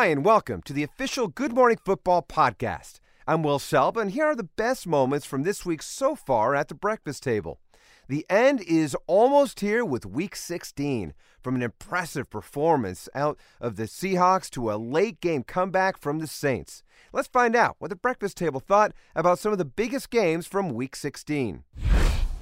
[0.00, 3.00] Hi, and welcome to the official Good Morning Football podcast.
[3.28, 6.68] I'm Will Selva, and here are the best moments from this week so far at
[6.68, 7.60] the breakfast table.
[8.08, 11.12] The end is almost here with Week 16.
[11.42, 16.26] From an impressive performance out of the Seahawks to a late game comeback from the
[16.26, 16.82] Saints.
[17.12, 20.70] Let's find out what the breakfast table thought about some of the biggest games from
[20.70, 21.62] Week 16.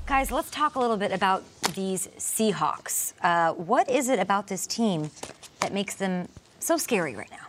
[0.07, 1.43] Guys, let's talk a little bit about
[1.75, 3.15] these Seahawks.
[3.21, 5.11] Uh, what is it about this team
[5.59, 6.29] that makes them
[6.61, 7.48] so scary right now?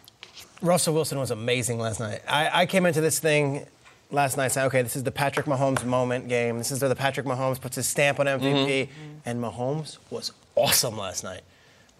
[0.61, 2.21] Russell Wilson was amazing last night.
[2.27, 3.65] I, I came into this thing
[4.11, 6.57] last night saying, okay, this is the Patrick Mahomes moment game.
[6.57, 8.41] This is where the Patrick Mahomes puts his stamp on MVP.
[8.41, 8.89] Mm-hmm.
[9.25, 11.41] And Mahomes was awesome last night.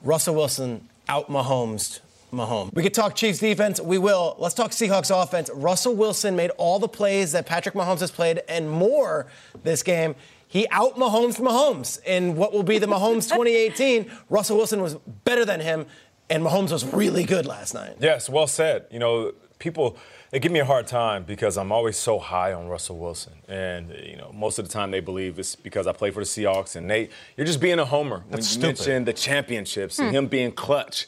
[0.01, 1.99] Russell Wilson out Mahomes
[2.31, 2.73] Mahomes.
[2.73, 3.79] We could talk Chiefs defense.
[3.81, 4.35] We will.
[4.39, 5.49] Let's talk Seahawks offense.
[5.53, 9.25] Russell Wilson made all the plays that Patrick Mahomes has played and more
[9.63, 10.15] this game.
[10.47, 14.11] He out Mahomes Mahomes in what will be the Mahomes 2018.
[14.29, 15.85] Russell Wilson was better than him,
[16.29, 17.95] and Mahomes was really good last night.
[17.99, 18.85] Yes, well said.
[18.91, 19.97] You know, people
[20.31, 23.89] they give me a hard time because I'm always so high on Russell Wilson, and
[24.05, 26.75] you know, most of the time they believe it's because I play for the Seahawks,
[26.75, 28.77] and they you're just being a homer when That's you stupid.
[28.79, 30.15] mention the championships and Hmm.
[30.15, 31.07] him being clutch.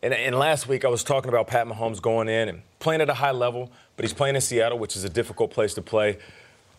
[0.00, 3.08] And, and last week I was talking about Pat Mahomes going in and playing at
[3.10, 6.18] a high level, but he's playing in Seattle, which is a difficult place to play.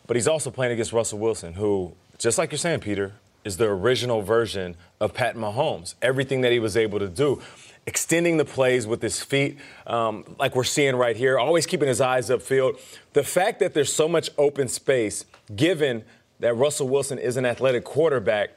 [0.07, 3.11] But he's also playing against Russell Wilson, who, just like you're saying, Peter,
[3.44, 5.95] is the original version of Pat Mahomes.
[6.01, 7.41] Everything that he was able to do,
[7.85, 9.57] extending the plays with his feet,
[9.88, 12.79] um, like we're seeing right here, always keeping his eyes upfield.
[13.13, 16.03] The fact that there's so much open space, given
[16.39, 18.51] that Russell Wilson is an athletic quarterback,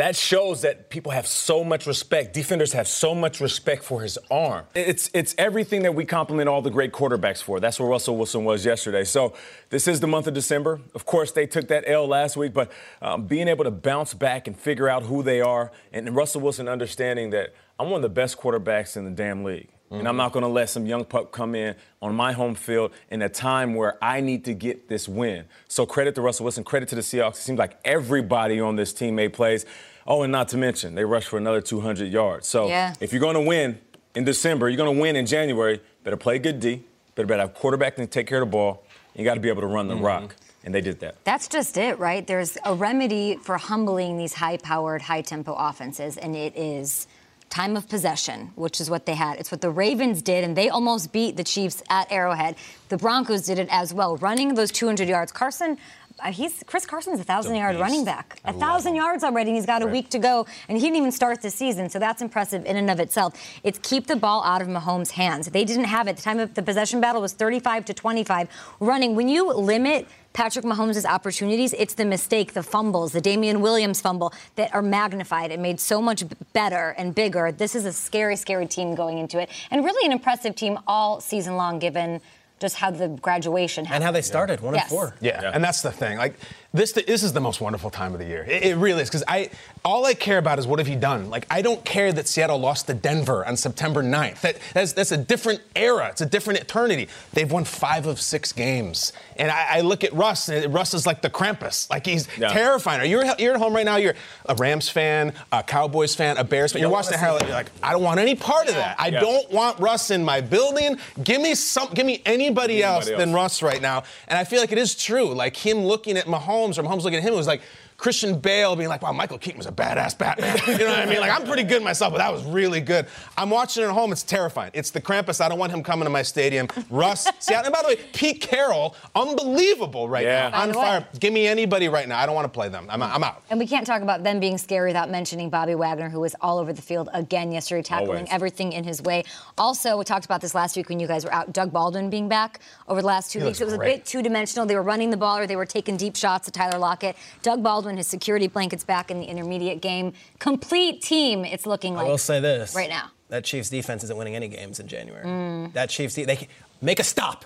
[0.00, 2.32] that shows that people have so much respect.
[2.32, 4.64] Defenders have so much respect for his arm.
[4.74, 7.60] It's it's everything that we compliment all the great quarterbacks for.
[7.60, 9.04] That's where Russell Wilson was yesterday.
[9.04, 9.34] So
[9.68, 10.80] this is the month of December.
[10.94, 12.72] Of course, they took that L last week, but
[13.02, 16.66] um, being able to bounce back and figure out who they are, and Russell Wilson
[16.66, 19.68] understanding that I'm one of the best quarterbacks in the damn league.
[19.92, 22.92] And I'm not going to let some young pup come in on my home field
[23.10, 25.46] in a time where I need to get this win.
[25.66, 27.32] So credit to Russell Wilson, credit to the Seahawks.
[27.32, 29.66] It seems like everybody on this team made plays.
[30.06, 32.46] Oh, and not to mention, they rushed for another 200 yards.
[32.46, 32.94] So Yeah.
[33.00, 33.78] if you're going to win
[34.14, 36.82] in December, you're going to win in January, better play good D,
[37.14, 38.82] better, better have a quarterback that take care of the ball.
[39.14, 40.04] You got to be able to run the mm-hmm.
[40.04, 40.36] rock.
[40.62, 41.24] And they did that.
[41.24, 42.26] That's just it, right?
[42.26, 47.06] There's a remedy for humbling these high powered, high tempo offenses, and it is
[47.48, 49.38] time of possession, which is what they had.
[49.38, 52.56] It's what the Ravens did, and they almost beat the Chiefs at Arrowhead.
[52.90, 55.32] The Broncos did it as well, running those 200 yards.
[55.32, 55.78] Carson.
[56.22, 58.40] Uh, He's Chris Carson's a thousand yard running back.
[58.44, 61.12] A thousand yards already, and he's got a week to go, and he didn't even
[61.12, 63.34] start the season, so that's impressive in and of itself.
[63.62, 65.48] It's keep the ball out of Mahomes' hands.
[65.48, 66.16] They didn't have it.
[66.16, 68.48] The time of the possession battle was 35 to 25
[68.80, 69.14] running.
[69.14, 74.32] When you limit Patrick Mahomes' opportunities, it's the mistake, the fumbles, the Damien Williams fumble
[74.56, 77.50] that are magnified and made so much better and bigger.
[77.50, 81.20] This is a scary, scary team going into it, and really an impressive team all
[81.20, 82.20] season long, given
[82.60, 83.96] just how the graduation happened.
[83.96, 84.84] And how they started, one Yes.
[84.84, 85.14] and four.
[85.20, 86.18] Yeah, and that's the thing.
[86.18, 86.34] Like,
[86.72, 88.44] this this is the most wonderful time of the year.
[88.48, 89.50] It, it really is because I
[89.84, 91.28] all I care about is what have you done.
[91.28, 94.40] Like I don't care that Seattle lost to Denver on September 9th.
[94.42, 96.08] That, that's that's a different era.
[96.10, 97.08] It's a different eternity.
[97.32, 100.48] They've won five of six games, and I, I look at Russ.
[100.48, 101.90] And Russ is like the Krampus.
[101.90, 102.52] Like he's Yeah.
[102.52, 103.00] terrifying.
[103.00, 103.96] Are you you're at home right now?
[103.96, 104.14] You're
[104.46, 106.82] a Rams fan, a Cowboys fan, a Bears fan.
[106.82, 107.42] You're watching the highlight.
[107.42, 108.94] You're like, I don't want any part of that.
[109.00, 109.20] I Yeah.
[109.20, 110.98] don't want Russ in my building.
[111.24, 111.88] Give me some.
[111.94, 113.34] Give me anybody, else, Anybody than.
[113.34, 114.04] Russ right now.
[114.28, 115.34] And I feel like it is true.
[115.34, 117.62] Like him looking at Mahomes or Mahomes looking at him, it was like
[118.00, 120.56] Christian Bale being like, wow, Michael Keaton was a badass Batman.
[120.66, 121.20] you know what I mean?
[121.20, 123.06] Like, I'm pretty good myself, but that was really good.
[123.36, 124.10] I'm watching it at home.
[124.10, 124.70] It's terrifying.
[124.72, 125.40] It's the Krampus.
[125.42, 126.66] I don't want him coming to my stadium.
[126.88, 130.48] Russ, see, and by the way, Pete Carroll, unbelievable right Yeah.
[130.48, 130.62] now.
[130.62, 130.82] On By way.
[130.84, 131.08] fire.
[131.18, 132.18] Give me anybody right now.
[132.18, 132.86] I don't want to play them.
[132.88, 133.42] I'm, I'm out.
[133.50, 136.58] And we can't talk about them being scary without mentioning Bobby Wagner, who was all
[136.58, 138.28] over the field again yesterday, tackling Always.
[138.30, 139.24] everything in his way.
[139.58, 141.52] Also, we talked about this last week when you guys were out.
[141.52, 143.60] Doug Baldwin being back over the last two He weeks.
[143.60, 143.94] It was great.
[143.94, 144.64] a bit two dimensional.
[144.66, 147.14] They were running the ball or they were taking deep shots at Tyler Lockett.
[147.42, 150.12] Doug Baldwin, his security blankets back in the intermediate game.
[150.38, 152.06] Complete team, it's looking like.
[152.06, 153.10] I will say this Right now.
[153.28, 155.68] That Chiefs defense isn't winning any games in January.
[155.74, 156.48] That Chiefs de- they can-
[156.82, 157.44] make a stop.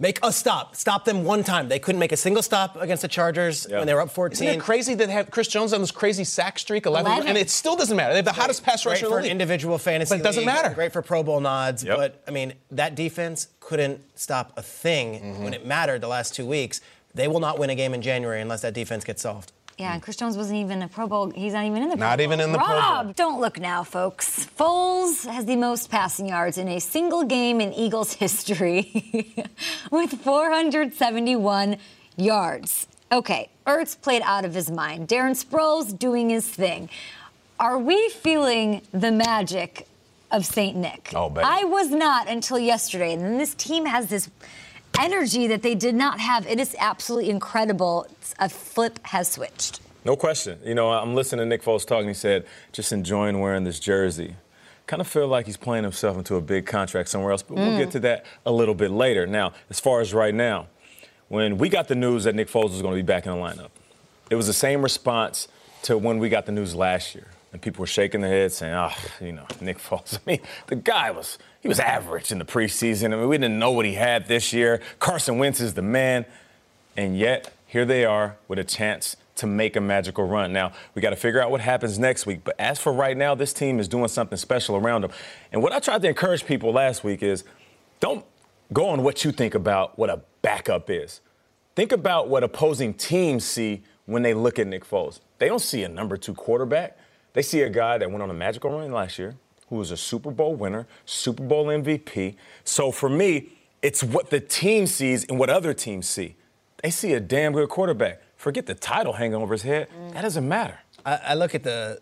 [0.00, 0.74] Make a stop.
[0.74, 1.68] Stop them one time.
[1.68, 3.78] They couldn't make a single stop against the Chargers Yeah.
[3.78, 4.48] when they were up 14.
[4.48, 7.28] Isn't it crazy that they have Chris Jones on this crazy sack streak, 11, 11.
[7.28, 8.14] and it still doesn't matter.
[8.14, 9.30] They have the hottest pass Great rusher in for the league.
[9.32, 10.14] individual fantasy.
[10.14, 10.74] But it doesn't league, matter.
[10.74, 11.84] Great for Pro Bowl nods.
[11.84, 11.96] Yep.
[11.98, 15.44] But I mean, that defense couldn't stop a thing Mm-hmm.
[15.44, 16.80] when it mattered the last two weeks.
[17.14, 19.52] They will not win a game in January unless that defense gets solved.
[19.80, 20.04] Yeah, and hmm.
[20.04, 21.30] Chris Jones wasn't even a Pro Bowl.
[21.30, 22.08] He's not even in the Pro Bowl.
[22.08, 22.24] Not Bowl.
[22.24, 23.12] even in the Pro Bowl.
[23.14, 24.46] Don't look now, folks.
[24.58, 29.34] Foles has the most passing yards in a single game in Eagles history
[29.90, 31.76] with 471
[32.16, 32.86] yards.
[33.12, 35.08] Okay, Ertz played out of his mind.
[35.08, 36.88] Darren Sproles doing his thing.
[37.58, 39.86] Are we feeling the magic
[40.30, 40.76] of St.
[40.76, 41.10] Nick?
[41.14, 41.44] Oh, baby.
[41.44, 43.14] I was not until yesterday.
[43.14, 44.30] And then this team has this
[44.98, 46.46] energy that they did not have.
[46.46, 48.06] It is absolutely incredible.
[48.10, 49.80] It's a flip has switched.
[50.04, 50.58] No question.
[50.64, 52.08] You know, I'm listening to Nick Foles talking.
[52.08, 54.36] He said, just enjoying wearing this jersey.
[54.86, 57.78] Kind of feel like he's playing himself into a big contract somewhere else, but we'll
[57.78, 57.92] get mm.
[57.92, 59.26] to that a little bit later.
[59.26, 60.66] Now, as far as right now,
[61.28, 63.38] when we got the news that Nick Foles was going to be back in the
[63.38, 63.68] lineup,
[64.30, 65.48] it was the same response
[65.82, 67.28] to when we got the news last year.
[67.52, 70.18] And people were shaking their heads saying, oh, you know, Nick Foles.
[70.26, 73.12] I mean, the guy was, he was average in the preseason.
[73.12, 74.80] I mean, we didn't know what he had this year.
[74.98, 76.24] Carson Wentz is the man.
[76.96, 80.52] And yet, here they are with a chance to make a magical run.
[80.52, 82.40] Now, we got to figure out what happens next week.
[82.44, 85.12] But as for right now, this team is doing something special around them.
[85.52, 87.44] And what I tried to encourage people last week is
[88.00, 88.24] don't
[88.72, 91.20] go on what you think about what a backup is.
[91.76, 95.20] Think about what opposing teams see when they look at Nick Foles.
[95.38, 96.98] They don't see a number two quarterback.
[97.32, 99.36] They see a guy that went on a magical run last year,
[99.70, 102.34] who was a Super Bowl winner, Super Bowl MVP.
[102.64, 106.36] So for me, it's what the team sees and what other teams see.
[106.82, 108.20] They see a damn good quarterback.
[108.36, 109.88] Forget the title hanging over his head.
[109.90, 110.12] Mm.
[110.14, 110.78] That doesn't matter.
[111.06, 112.00] I, I look at the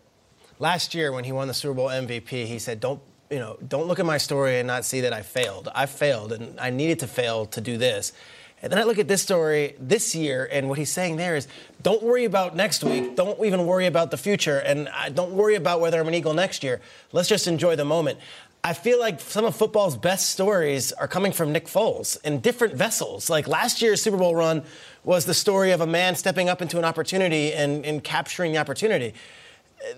[0.57, 2.45] last year when he won the Super Bowl MVP.
[2.45, 3.57] He said, "Don't you know?
[3.67, 5.69] Don't look at my story and not see that I failed.
[5.75, 8.13] I failed, and I needed to fail to do this."
[8.61, 11.47] And then I look at this story this year, and what he's saying there is,
[11.81, 13.15] "Don't worry about next week.
[13.15, 16.33] Don't even worry about the future, and uh, don't worry about whether I'm an Eagle
[16.33, 16.81] next year.
[17.11, 18.19] Let's just enjoy the moment."
[18.61, 22.73] I feel like some of football's best stories are coming from Nick Foles in different
[22.73, 23.29] vessels.
[23.29, 24.63] Like last year's Super Bowl run
[25.05, 28.57] was the story of a man stepping up into an opportunity and, and capturing the
[28.57, 29.13] opportunity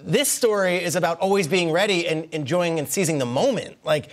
[0.03, 3.77] this story is about always being ready and enjoying and seizing the moment.
[3.83, 4.09] Like,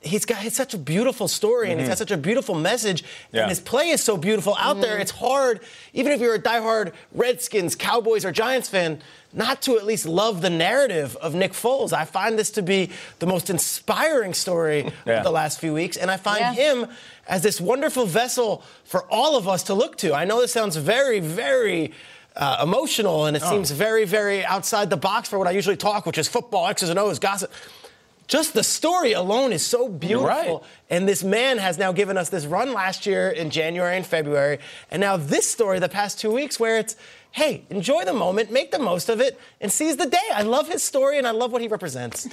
[0.00, 3.02] he's got it's such a beautiful story and he's got such a beautiful message,
[3.32, 3.42] Yeah.
[3.42, 4.98] and his play is so beautiful out there.
[4.98, 5.60] It's hard,
[5.92, 9.00] even if you're a diehard Redskins, Cowboys, or Giants fan,
[9.32, 11.92] not to at least love the narrative of Nick Foles.
[11.92, 15.18] I find this to be the most inspiring story Yeah.
[15.18, 16.52] of the last few weeks, and I find Yeah.
[16.54, 16.86] him
[17.26, 20.14] as this wonderful vessel for all of us to look to.
[20.14, 21.92] I know this sounds very, very
[22.36, 23.50] uh, emotional, and it Oh.
[23.50, 26.88] seems very, very outside the box for what I usually talk, which is football, X's
[26.88, 27.50] and O's, gossip.
[28.28, 30.28] Just the story alone is so beautiful.
[30.28, 30.60] right.
[30.90, 34.58] And this man has now given us this run last year in January and February.
[34.90, 36.94] And now this story the past two weeks where it's,
[37.32, 40.18] hey, enjoy the moment, make the most of it, and seize the day.
[40.32, 42.28] I love his story and I love what he represents.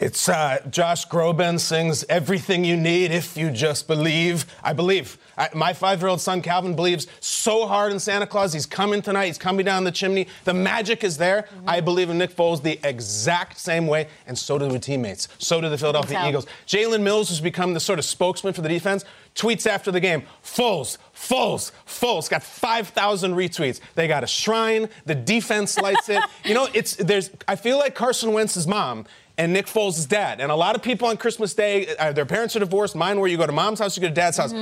[0.00, 5.18] It's uh, Josh Groban sings "Everything You Need If You Just Believe." I believe.
[5.36, 8.54] I, my five-year-old son Calvin believes so hard in Santa Claus.
[8.54, 9.26] He's coming tonight.
[9.26, 10.26] He's coming down the chimney.
[10.44, 11.50] The magic is there.
[11.66, 15.28] I believe in Nick Foles the exact same way, and so do the teammates.
[15.38, 16.26] So do the Philadelphia.
[16.26, 16.46] Eagles.
[16.66, 19.04] Jalen Mills has become the sort of spokesman for the defense.
[19.34, 22.30] Tweets after the game: Foles, Foles, Foles.
[22.30, 23.80] Got 5,000 retweets.
[23.96, 24.88] They got a shrine.
[25.04, 26.22] The defense lights it.
[26.42, 27.30] You know, it's there's.
[27.46, 29.04] I feel like Carson Wentz's mom
[29.40, 30.38] and Nick Foles' dad.
[30.42, 32.94] And a lot of people on Christmas Day, uh, their parents are divorced.
[32.94, 34.52] Mine, where you go to mom's house, you go to dad's house.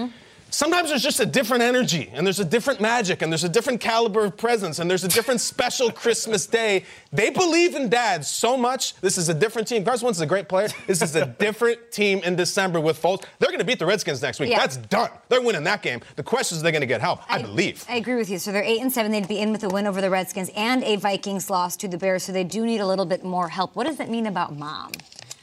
[0.50, 3.80] Sometimes there's just a different energy and there's a different magic and there's a different
[3.80, 6.84] caliber of presence and there's a different special Christmas day.
[7.12, 8.94] They believe in dad so much.
[9.00, 9.84] This is a different team.
[9.84, 10.68] Carson Wentz is a great player.
[10.86, 13.24] This is a different team in December with Foles.
[13.38, 14.50] They're going to beat the Redskins next week.
[14.50, 14.58] Yeah.
[14.58, 15.10] That's done.
[15.28, 16.00] They're winning that game.
[16.16, 17.20] The question is, they're going to get help?
[17.28, 17.84] I, believe.
[17.88, 18.38] I agree with you.
[18.38, 19.12] So they're eight and seven.
[19.12, 21.98] They'd be in with a win over the Redskins and a Vikings loss to the
[21.98, 22.22] Bears.
[22.24, 23.76] So they do need a little bit more help.
[23.76, 24.92] What does that mean about mom?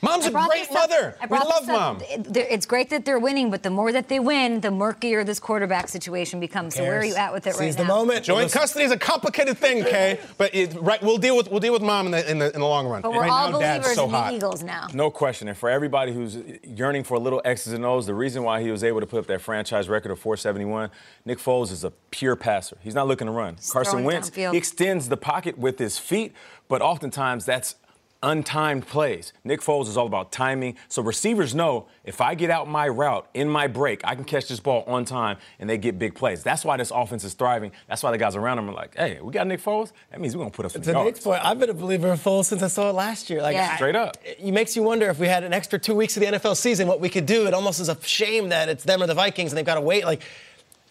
[0.06, 1.18] Mom's a great this up- mother.
[1.20, 2.02] I We love this mom.
[2.10, 5.88] It's great that they're winning, but the more that they win, the murkier this quarterback
[5.90, 6.76] situation becomes.
[6.76, 7.84] So where are you at with it right Seize now?
[7.84, 8.24] the moment.
[8.26, 10.20] Joint custody is a complicated thing, Kay.
[10.38, 12.60] But it, right, we'll deal with we'll deal with mom in the in the, in
[12.62, 13.02] the long run.
[13.02, 14.30] But we're right all now, Dad's believers so in hot.
[14.30, 14.88] the Eagles now.
[14.94, 15.48] No question.
[15.48, 18.72] And for everybody who's yearning for a little X's and O's, the reason why he
[18.72, 20.90] was able to put up that franchise record of 471,
[21.26, 22.78] Nick Foles is a pure passer.
[22.82, 23.58] He's not looking to run.
[23.70, 24.52] Carson Wentz, downfield.
[24.52, 26.34] he extends the pocket with his feet,
[26.68, 27.76] but oftentimes that's
[28.26, 29.32] untimed plays.
[29.44, 30.76] Nick Foles is all about timing.
[30.88, 34.48] So receivers know if I get out my route in my break, I can catch
[34.48, 36.42] this ball on time and they get big plays.
[36.44, 37.72] That's why this offense is thriving.
[37.88, 39.92] That's why the guys around him are like, hey, we got Nick Foles.
[40.10, 41.06] That means we're going to put up some To yards.
[41.06, 43.42] Nick's point, I've been a believer in Foles since I saw it last year.
[43.44, 43.76] Like, Yeah.
[43.76, 44.18] Straight up.
[44.26, 46.88] It makes you wonder if we had an extra two weeks of the NFL season,
[46.88, 47.46] what we could do.
[47.46, 49.82] It almost is a shame that it's them or the Vikings and they've got to
[49.82, 50.04] wait.
[50.04, 50.24] Like,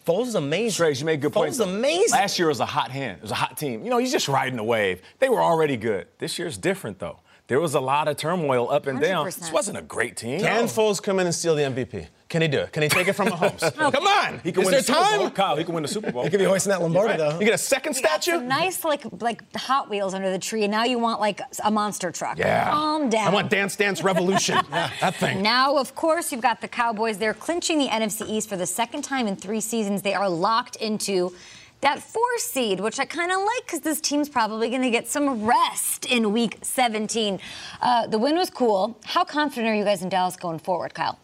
[0.07, 0.71] Foles is amazing.
[0.73, 1.55] Strays, you made good Foles points.
[1.57, 2.11] is amazing.
[2.19, 3.17] Last year was a hot hand.
[3.17, 3.83] It was a hot team.
[3.85, 5.01] You know, he's just riding the wave.
[5.19, 6.07] They were already good.
[6.19, 7.21] This year's different, though.
[7.47, 9.27] There was a lot of turmoil up and down.
[9.27, 9.39] 100%.
[9.39, 10.41] This wasn't a great team.
[10.41, 12.07] Can Foles come in and steal the MVP?
[12.31, 12.73] Can he do it?
[12.73, 13.61] Can he take it from Mahomes?
[13.93, 14.41] Come on.
[14.43, 15.19] He can is win there the Super Bowl.
[15.27, 15.31] time?
[15.33, 16.25] Kyle, he can win the Super Bowl.
[16.25, 17.19] He could be hoisting that Lombardi, Right.
[17.19, 17.39] though.
[17.39, 18.41] You get a second You statue?
[18.41, 22.11] nice like like Hot Wheels under the tree, and now you want like a monster
[22.11, 22.39] truck.
[22.39, 22.71] Yeah.
[22.71, 23.29] Calm down.
[23.29, 24.59] I want Dance Dance Revolution.
[24.71, 25.43] That thing.
[25.43, 27.19] Now, of course, you've got the Cowboys.
[27.19, 30.01] They're clinching the NFC East for the second time in three seasons.
[30.03, 31.35] They are locked into
[31.81, 35.07] that four seed, which I kind of like because this team's probably going to get
[35.07, 37.39] some rest in Week 17.
[37.81, 38.99] Uh, the win was cool.
[39.05, 41.19] How confident are you guys in Dallas going forward, Kyle?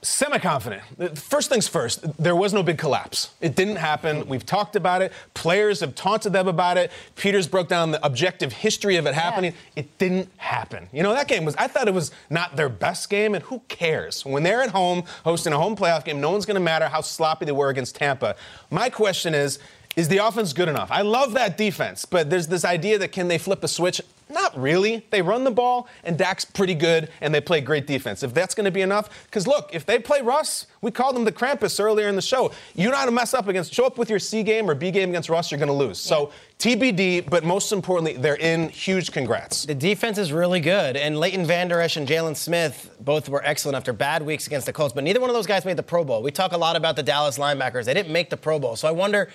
[0.00, 1.18] Semi-confident.
[1.18, 3.30] First things first, there was no big collapse.
[3.40, 4.28] It didn't happen.
[4.28, 5.12] We've talked about it.
[5.34, 6.92] Players have taunted them about it.
[7.16, 9.54] Peters broke down the objective history of it happening.
[9.74, 10.88] It didn't happen.
[10.92, 13.60] You know, that game was, I thought it was not their best game, and who
[13.66, 14.24] cares?
[14.24, 17.00] When they're at home hosting a home playoff game, no one's going to matter how
[17.00, 18.36] sloppy they were against Tampa.
[18.70, 19.58] My question is,
[19.96, 20.92] is the offense good enough?
[20.92, 24.00] I love that defense, but there's this idea that can they flip a switch?
[24.30, 25.06] Not really.
[25.10, 28.22] They run the ball, and Dak's pretty good, and they play great defense.
[28.22, 31.24] If that's going to be enough, because look, if they play Russ, we called them
[31.24, 32.52] the Krampus earlier in the show.
[32.74, 34.90] You know how to mess up against, show up with your C game or B
[34.90, 35.98] game against Russ, you're going to lose.
[35.98, 38.68] So TBD, but most importantly, they're in.
[38.68, 39.64] Huge congrats.
[39.64, 43.76] The defense is really good, and Leighton Vander Esch and Jaylon Smith both were excellent
[43.76, 46.02] after bad weeks against the Colts, but neither one of those guys made the Pro
[46.02, 46.20] Bowl.
[46.20, 47.84] We talk a lot about the Dallas linebackers.
[47.84, 49.28] They didn't make the Pro Bowl, so I wonder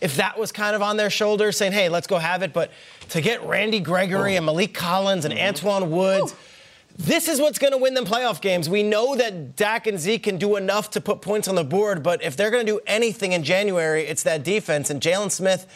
[0.00, 2.70] if that was kind of on their shoulders, saying, hey, let's go have it, but
[3.10, 4.38] to get Randy Gregory oh.
[4.38, 5.66] and Maliek Collins and mm-hmm.
[5.66, 6.34] Antwaun Woods.
[6.98, 8.70] This is what's going to win them playoff games.
[8.70, 12.02] We know that Dak and Zeke can do enough to put points on the board,
[12.02, 14.88] but if they're going to do anything in January, it's that defense.
[14.88, 15.66] And Jaylon Smith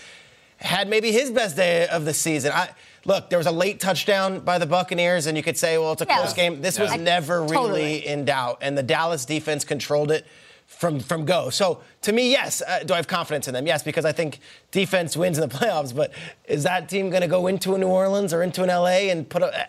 [0.57, 2.53] had maybe his best day of the season.
[2.53, 2.71] I,
[3.05, 6.01] look, there was a late touchdown by the Buccaneers, and you could say, well, it's
[6.01, 6.19] a Yeah.
[6.19, 6.63] close game.
[6.63, 6.97] This was Yeah.
[6.97, 8.07] never really Totally.
[8.07, 10.27] in doubt, and the Dallas defense controlled it
[10.71, 11.51] from from go.
[11.51, 13.67] So to me, yes, uh, do I have confidence in them?
[13.67, 14.39] Yes, because I think
[14.71, 15.95] defense wins in the playoffs.
[15.95, 16.13] But
[16.47, 19.29] is that team going to go into a New Orleans or into an LA and
[19.29, 19.69] put a?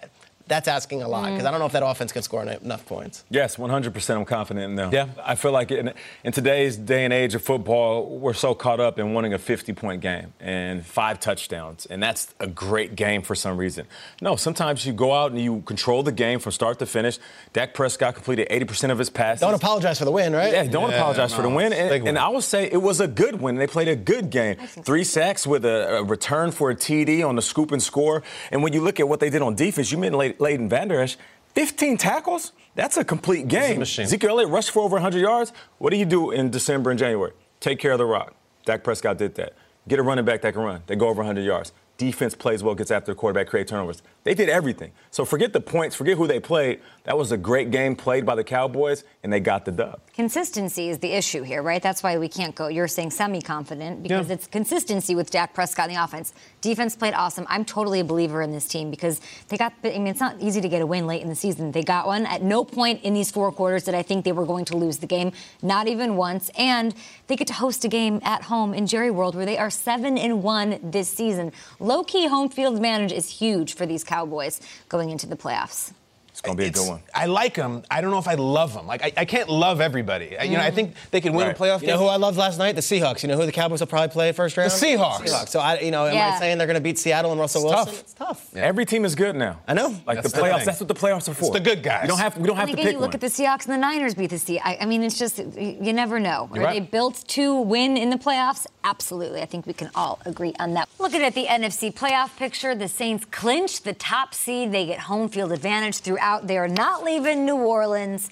[0.51, 1.47] That's asking a lot because mm.
[1.47, 3.23] I don't know if that offense can score enough points.
[3.29, 4.93] Yes, 100% I'm confident in them.
[4.93, 5.07] Yeah.
[5.23, 5.93] I feel like in,
[6.25, 9.71] in today's day and age of football, we're so caught up in wanting a 50
[9.71, 13.87] point game and five touchdowns, and that's a great game for some reason.
[14.21, 17.17] No, sometimes you go out and you control the game from start to finish.
[17.53, 19.39] Dak Prescott completed 80% of his passes.
[19.39, 20.51] Don't apologize for the win, right?
[20.51, 21.71] Yeah, don't Yeah, apologize for the win.
[21.71, 22.07] And, win.
[22.09, 23.55] and I will say it was a good win.
[23.55, 24.57] They played a good game.
[24.57, 28.21] Three sacks with a, a return for a TD on the scoop and score.
[28.51, 30.99] And when you look at what they did on defense, you mentioned Ley- Leighton Vander
[30.99, 31.17] Esch.
[31.53, 32.53] 15 tackles?
[32.75, 33.81] That's a complete game.
[33.81, 35.53] Ezekiel Elliott rushed for over 100 yards.
[35.77, 37.33] What do you do in December and January?
[37.59, 38.33] Take care of the rock.
[38.65, 39.53] Dak Prescott did that.
[39.87, 40.83] Get a running back that can run.
[40.87, 41.73] They go over 100 yards.
[42.01, 44.01] Defense plays well, gets after the quarterback, create turnovers.
[44.23, 44.91] They did everything.
[45.11, 46.79] So forget the points, forget who they played.
[47.03, 49.99] That was a great game played by the Cowboys, and they got the dub.
[50.11, 51.81] Consistency is the issue here, right?
[51.81, 52.69] That's why we can't go.
[52.69, 54.33] You're saying semi-confident because Yeah.
[54.33, 56.33] it's consistency with Dak Prescott in the offense.
[56.61, 57.45] Defense played awesome.
[57.49, 59.73] I'm totally a believer in this team because they got.
[59.83, 61.71] I mean, it's not easy to get a win late in the season.
[61.71, 62.25] They got one.
[62.25, 64.97] At no point in these four quarters did I think they were going to lose
[64.97, 66.49] the game, not even once.
[66.57, 66.95] And
[67.27, 70.17] they get to host a game at home in Jerry World where they are seven
[70.17, 71.51] and one this season.
[71.91, 75.91] Low-key home field advantage is huge for these Cowboys going into the playoffs.
[76.29, 77.01] It's gonna be a It's- good one.
[77.13, 77.83] I like them.
[77.91, 78.87] I don't know if I love them.
[78.87, 80.37] Like I, I can't love everybody.
[80.37, 81.55] I- You know, I think they can win Right.
[81.55, 82.03] a playoff You know game.
[82.03, 82.75] who I loved last night?
[82.75, 83.21] The Seahawks.
[83.21, 84.71] You know who the Cowboys will probably play first round?
[84.71, 85.27] Seahawks.
[85.27, 85.49] Seahawks.
[85.49, 86.31] So I, you know, am Yeah.
[86.33, 87.93] I saying they're going to beat Seattle and Russell It's Wilson?
[87.93, 87.99] tough.
[88.03, 88.55] It's tough.
[88.55, 89.59] Every team is good now.
[89.67, 89.89] I know.
[90.07, 90.57] Like That's the the playoffs.
[90.59, 90.65] thing.
[90.67, 91.51] that's what the playoffs are for.
[91.51, 92.03] the good guys.
[92.03, 92.37] We don't have.
[92.37, 93.15] We don't have and to again, pick you look one.
[93.15, 94.61] at the Seahawks and the Niners beat the Seahawks.
[94.63, 96.47] I, I mean, it's just you never know.
[96.49, 96.73] Are You're right.
[96.75, 98.65] they built to win in the playoffs?
[98.83, 99.41] Absolutely.
[99.41, 100.89] I think we can all agree on that.
[100.99, 104.71] Looking at the NFC playoff picture, the Saints clinch the top seed.
[104.71, 106.47] They get home field advantage throughout.
[106.47, 108.29] They are not leaving New Orleans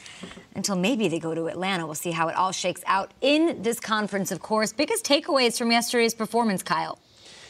[0.56, 1.86] until maybe they go to Atlanta.
[1.86, 4.32] We'll see how it all shakes out in this conference.
[4.32, 6.98] Of course, biggest takeaways from yesterday's performance, Kyle.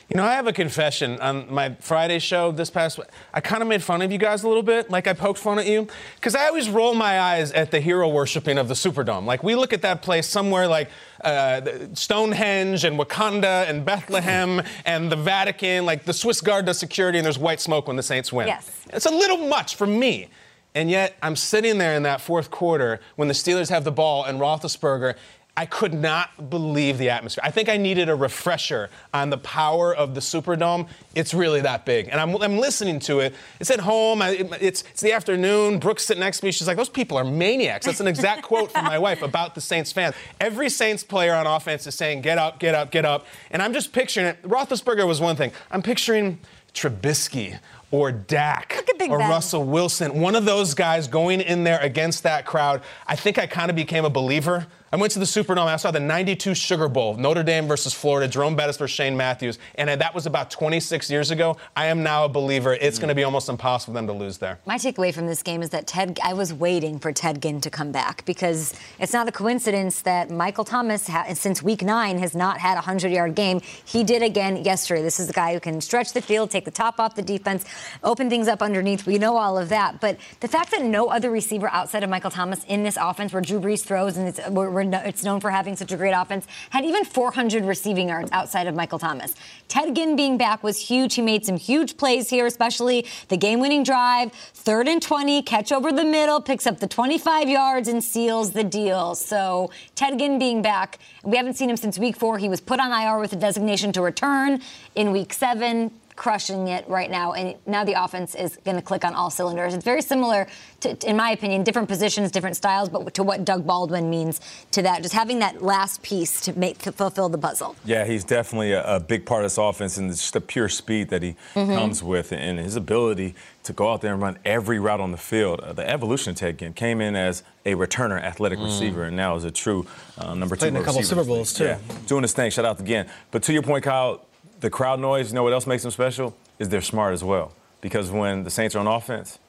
[0.10, 3.06] You know, I have a confession on my Friday show this past week.
[3.32, 5.60] I kind of made fun of you guys a little bit, like I poked fun
[5.60, 9.26] at you, because I always roll my eyes at the hero worshiping of the Superdome.
[9.26, 10.90] Like we look at that place somewhere like
[11.24, 11.62] uh,
[11.94, 17.26] Stonehenge and Wakanda and Bethlehem and the Vatican, like the Swiss Guard does security, and
[17.26, 18.48] there's white smoke when the Saints win.
[18.48, 18.88] Yes.
[18.92, 20.30] It's a little much for me.
[20.76, 24.24] And yet, I'm sitting there in that fourth quarter when the Steelers have the ball
[24.24, 25.16] and Roethlisberger.
[25.60, 27.42] I could not believe the atmosphere.
[27.46, 30.88] I think I needed a refresher on the power of the Superdome.
[31.16, 32.08] It's really that big.
[32.10, 33.36] And I'm, I'm listening to it.
[33.60, 34.22] It's at home.
[34.22, 35.80] I, it- it's, it's the afternoon.
[35.80, 36.54] Brooke's sitting next to me.
[36.54, 37.86] She's like, those people are maniacs.
[37.86, 40.16] That's an exact quote from my wife about the Saints fans.
[40.40, 43.26] Every Saints player on offense is saying, get up, get up, get up.
[43.52, 44.42] And I'm just picturing it.
[44.44, 45.52] Roethlisberger was one thing.
[45.72, 46.40] I'm picturing
[46.74, 47.60] Trubisky
[47.92, 49.30] or Dak Look at Big or Ben.
[49.30, 52.82] Russell Wilson, one of those guys going in there against that crowd.
[53.08, 54.68] I think I kind of became a believer.
[54.92, 55.68] I went to the Superdome.
[55.68, 59.60] I saw the 92 Sugar Bowl, Notre Dame versus Florida, Jerome Bettis versus Shane Matthews.
[59.76, 61.58] And that was about 26 years ago.
[61.76, 62.74] I am now a believer.
[62.74, 64.60] It's going to be almost impossible for them to lose there.
[64.66, 67.70] My takeaway from this game is that Ted, I was waiting for Ted Ginn to
[67.70, 72.36] come back because it's not a coincidence that Michael Thomas, ha- since week nine, has
[72.36, 73.62] not had a 100 yard game.
[73.86, 75.04] He did again yesterday.
[75.04, 77.64] This is the guy who can stretch the field, take the top off the defense,
[78.04, 79.06] open things up underneath.
[79.06, 80.02] We know all of that.
[80.02, 83.42] But the fact that no other receiver outside of Michael Thomas in this offense, where
[83.42, 86.48] Drew Brees throws and it's, we're, no, it's known for having such a great offense,
[86.70, 89.36] had even 400 receiving yards outside of Michael Thomas.
[89.68, 91.16] Ted Ginn being back was huge.
[91.16, 95.72] He made some huge plays here, especially the game winning drive, third and 20, catch
[95.72, 99.16] over the middle, picks up the 25 yards and seals the deal.
[99.16, 102.38] So Ted Ginn being back, we haven't seen him since week four.
[102.38, 104.62] He was put on IR with a designation to return
[104.96, 105.92] in week seven.
[106.20, 109.74] Crushing it right now, and now the offense is going to click on all cylinders.
[109.74, 110.48] It's very similar,
[110.82, 114.82] to, in my opinion, different positions, different styles, but to what Doug Baldwin means to
[114.82, 115.02] that.
[115.02, 117.74] Just having that last piece to make to fulfill the puzzle.
[117.86, 121.08] Yeah, he's definitely a, a big part of this offense and just the pure speed
[121.10, 121.74] that he Mm-hmm.
[121.74, 125.18] comes with and his ability to go out there and run every route on the
[125.18, 125.62] field.
[125.62, 129.36] Uh, the evolution of Ted Ginn came in as a returner, athletic receiver, and now
[129.38, 129.86] is a true
[130.18, 131.02] uh, number two Played in a couple.
[131.02, 131.64] Super Bowls, too.
[131.64, 132.52] Yeah, doing his thing.
[132.52, 133.08] Shout out to Ginn.
[133.32, 134.26] But to your point, Kyle,
[134.60, 136.36] the crowd noise, you know what else makes them special?
[136.58, 137.54] Is they're smart as well.
[137.82, 139.40] Because when the Saints are on offense,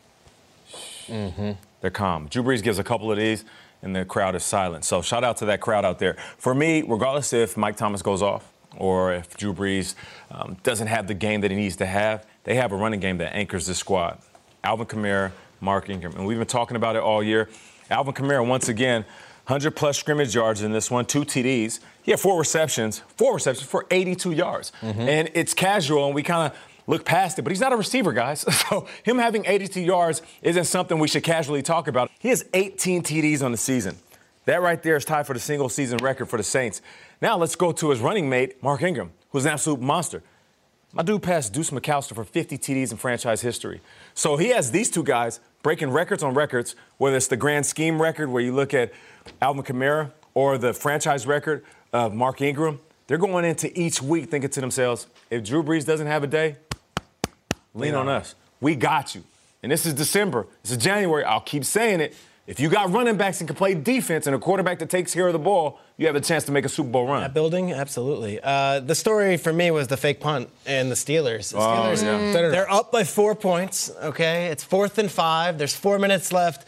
[1.08, 2.28] they're calm.
[2.28, 3.44] Drew Brees gives a couple of these,
[3.82, 4.84] and the crowd is silent.
[4.84, 6.16] So shout out to that crowd out there.
[6.38, 9.94] For me, regardless if Mike Thomas goes off or if Drew Brees
[10.30, 13.18] um, doesn't have the game that he needs to have, they have a running game
[13.18, 14.18] that anchors this squad.
[14.62, 17.48] Alvin Kamara, Mark Ingram, and we've been talking about it all year.
[17.90, 19.04] Alvin Kamara, once again,
[19.50, 21.80] 100 plus scrimmage yards in this one, two TDs.
[22.02, 24.70] He had four receptions, four receptions for 82 yards.
[24.80, 25.00] Mm-hmm.
[25.00, 28.12] And it's casual, and we kind of look past it, but he's not a receiver,
[28.12, 28.44] guys.
[28.70, 32.12] So him having 82 yards isn't something we should casually talk about.
[32.20, 33.96] He has 18 TDs on the season.
[34.44, 36.80] That right there is tied for the single season record for the Saints.
[37.20, 40.22] Now let's go to his running mate, Mark Ingram, who's an absolute monster.
[40.92, 43.80] My dude passed Deuce McAllister for 50 TDs in franchise history.
[44.14, 48.00] So he has these two guys breaking records on records, whether it's the grand scheme
[48.00, 48.92] record where you look at
[49.42, 52.78] Alvin Kamara or the franchise record of Mark Ingram.
[53.06, 56.56] They're going into each week thinking to themselves, if Drew Brees doesn't have a day,
[57.74, 58.34] lean on us.
[58.60, 59.24] We got you.
[59.62, 60.46] And this is December.
[60.62, 61.24] This is January.
[61.24, 62.14] I'll keep saying it.
[62.46, 65.26] If you got running backs and can play defense and a quarterback that takes care
[65.28, 67.20] of the ball, you have a chance to make a Super Bowl run.
[67.22, 68.40] That building, absolutely.
[68.42, 71.52] Uh, the story for me was the fake punt and the Steelers.
[71.52, 72.48] The Oh, Steelers, yeah.
[72.48, 73.92] they're up by four points.
[74.02, 75.58] Okay, it's fourth and five.
[75.58, 76.66] There's four minutes left.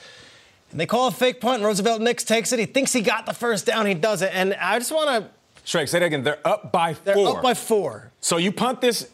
[0.72, 1.62] And they call a fake punt.
[1.62, 2.58] Roosevelt Nix takes it.
[2.58, 3.86] He thinks he got the first down.
[3.86, 4.30] He does it.
[4.34, 5.30] And I just want to.
[5.64, 6.24] Shrek, say that again.
[6.24, 7.36] They're up by They're four.
[7.36, 8.10] up by four.
[8.20, 9.08] So you punt this,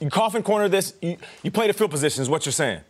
[0.00, 2.80] you coffin corner this, you, you play the field position, is what you're saying.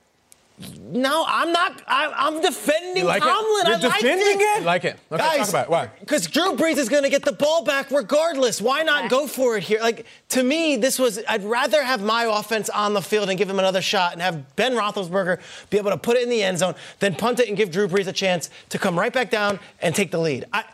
[0.80, 1.82] No, I'm not.
[1.86, 3.26] I, I'm defending You like it?
[3.26, 3.66] Tomlin.
[3.66, 4.60] You're I like defending it.
[4.60, 4.62] it?
[4.64, 4.98] Like it.
[5.10, 5.70] Okay, Guys, talk about it.
[5.70, 5.90] Why?
[6.00, 8.60] Because Drew Brees is going to get the ball back regardless.
[8.60, 9.80] Why not go for it here?
[9.80, 11.20] Like to me, this was.
[11.28, 14.54] I'd rather have my offense on the field and give him another shot, and have
[14.56, 17.56] Ben Roethlisberger be able to put it in the end zone, than punt it and
[17.56, 20.44] give Drew Brees a chance to come right back down and take the lead.
[20.52, 20.64] I,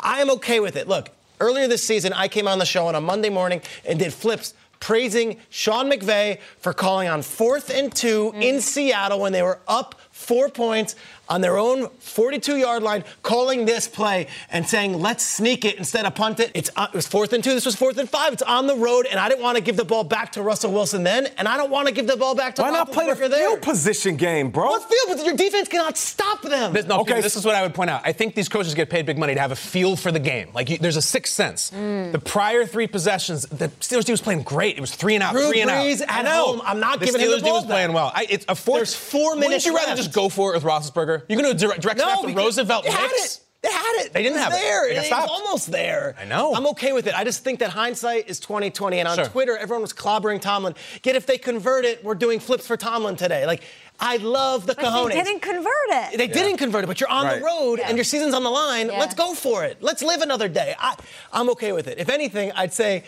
[0.00, 0.88] I am okay with it.
[0.88, 4.12] Look, earlier this season, I came on the show on a Monday morning and did
[4.12, 8.60] flips praising Sean McVay for calling on fourth and two in mm.
[8.60, 10.96] Seattle when they were up four points
[11.28, 16.04] on their own 42 yard line, calling this play and saying, let's sneak it instead
[16.06, 16.50] of punt it.
[16.54, 17.52] It's, uh, it was fourth and two.
[17.54, 18.32] This was fourth and five.
[18.32, 20.72] It's on the road, and I didn't want to give the ball back to Russell
[20.72, 23.06] Wilson then, and I don't want to give the ball back to Why not play
[23.06, 23.56] the Roethlisberger field there.
[23.60, 24.66] position game, bro?
[24.66, 25.18] What field?
[25.18, 26.72] But your defense cannot stop them.
[26.72, 27.12] This, no, Okay.
[27.12, 28.02] okay, this is what I would point out.
[28.04, 30.48] I think these coaches get paid big money to have a feel for the game.
[30.54, 31.70] Like, you, there's a sixth sense.
[31.70, 32.12] Mm.
[32.12, 34.76] The prior three possessions, the Steelers D was playing great.
[34.76, 36.08] It was three and out, Drew three and Brees out.
[36.08, 36.44] at I know.
[36.46, 36.62] home.
[36.64, 38.12] I'm not the giving him the Steelers D ball was playing well.
[38.14, 39.98] I, it's a four, There's four minutes Wouldn't you rather left.
[40.02, 41.17] just go for it with Roethlisberger?
[41.28, 43.36] You're going to direct, direct snap to because Roosevelt they had Nix?
[43.36, 43.40] it.
[43.60, 44.12] They had it.
[44.12, 44.88] They didn't was have it.
[44.88, 45.30] They got It stopped.
[45.30, 46.14] was almost there.
[46.20, 46.54] I know.
[46.54, 47.14] I'm okay with it.
[47.18, 49.00] I just think that hindsight is 2020.
[49.00, 49.24] And on Sure.
[49.26, 50.74] Twitter, everyone was clobbering Tomlin.
[51.02, 53.46] Get if they convert it, we're doing flips for Tomlin today.
[53.46, 53.64] Like,
[53.98, 55.08] I love the But cojones.
[55.08, 56.18] they didn't convert it.
[56.18, 57.40] They didn't convert it, but you're on Right.
[57.40, 57.88] the road Yeah.
[57.88, 58.86] and your season's on the line.
[58.90, 58.98] Yeah.
[59.00, 59.78] Let's go for it.
[59.80, 60.76] Let's live another day.
[60.78, 60.94] I,
[61.32, 61.98] I'm okay with it.
[61.98, 63.02] If anything, I'd say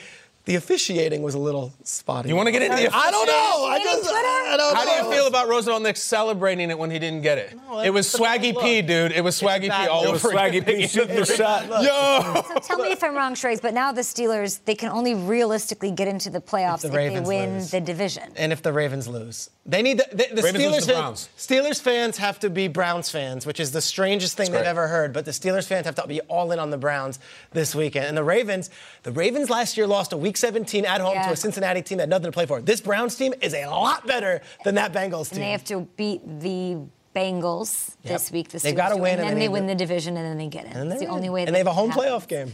[0.46, 2.28] the officiating was a little spotty.
[2.28, 3.66] You want to get into the I don't know.
[3.66, 6.98] I just, I don't How do you feel about Roosevelt Nix celebrating it when he
[6.98, 7.54] didn't get it?
[7.68, 8.60] No, it was that's a bad Swaggy.
[8.60, 9.12] P, dude.
[9.12, 10.08] It was Swaggy P all look.
[10.08, 10.64] It was Swaggy.
[10.64, 11.66] P shooting the shot.
[11.68, 12.42] Yo!
[12.48, 15.90] So tell me if I'm wrong, Shregs, but now the Steelers, they can only realistically
[15.90, 17.70] get into the playoffs the if, they Ravens win lose.
[17.70, 18.32] the division.
[18.36, 20.80] And if the Ravens lose, they need the, the, the Steelers.
[20.86, 21.28] the fan- Browns.
[21.36, 25.12] Steelers fans have to be Browns fans, which is the strangest thing they've ever heard.
[25.12, 27.18] But the Steelers fans have to be all in on the Browns
[27.52, 28.06] this weekend.
[28.06, 28.70] And the Ravens,
[29.02, 31.26] the Ravens last year lost a Week 17 at home Yeah.
[31.28, 32.60] to a Cincinnati team that had nothing to play for.
[32.60, 35.38] This Browns team is a lot better than that Bengals team.
[35.38, 36.78] And they have to beat the
[37.14, 38.48] Bengals this week.
[38.50, 40.46] The They've gotta win and and then they they win the division, and then they
[40.46, 40.72] get in.
[40.72, 41.44] and It's the they're only way.
[41.44, 42.06] And they have a home happens.
[42.06, 42.52] playoff game.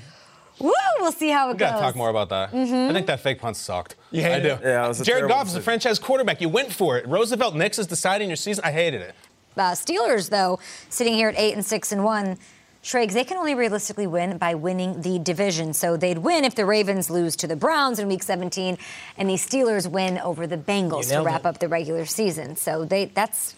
[0.59, 0.73] Woo!
[1.01, 1.71] We'll see how it We goes.
[1.71, 2.49] gotta talk more about that.
[2.55, 3.97] I think that fake punt sucked.
[4.11, 4.49] You I do.
[4.49, 4.61] it?
[4.63, 6.41] Yeah, it was a Jared Goff is the franchise quarterback.
[6.41, 7.07] You went for it.
[7.07, 8.65] Roosevelt Nix is deciding your season.
[8.65, 9.15] I hated it.
[9.59, 10.59] Uh, Steelers, though,
[10.89, 12.39] sitting here at eight and six and one.
[12.87, 15.73] Shregs, they can only realistically win by winning the division.
[15.73, 18.79] So they'd win if the Ravens lose to the Browns in Week 17,
[19.19, 21.47] and the Steelers win over the Bengals to wrap it.
[21.47, 22.55] up the regular season.
[22.55, 23.57] So they that's.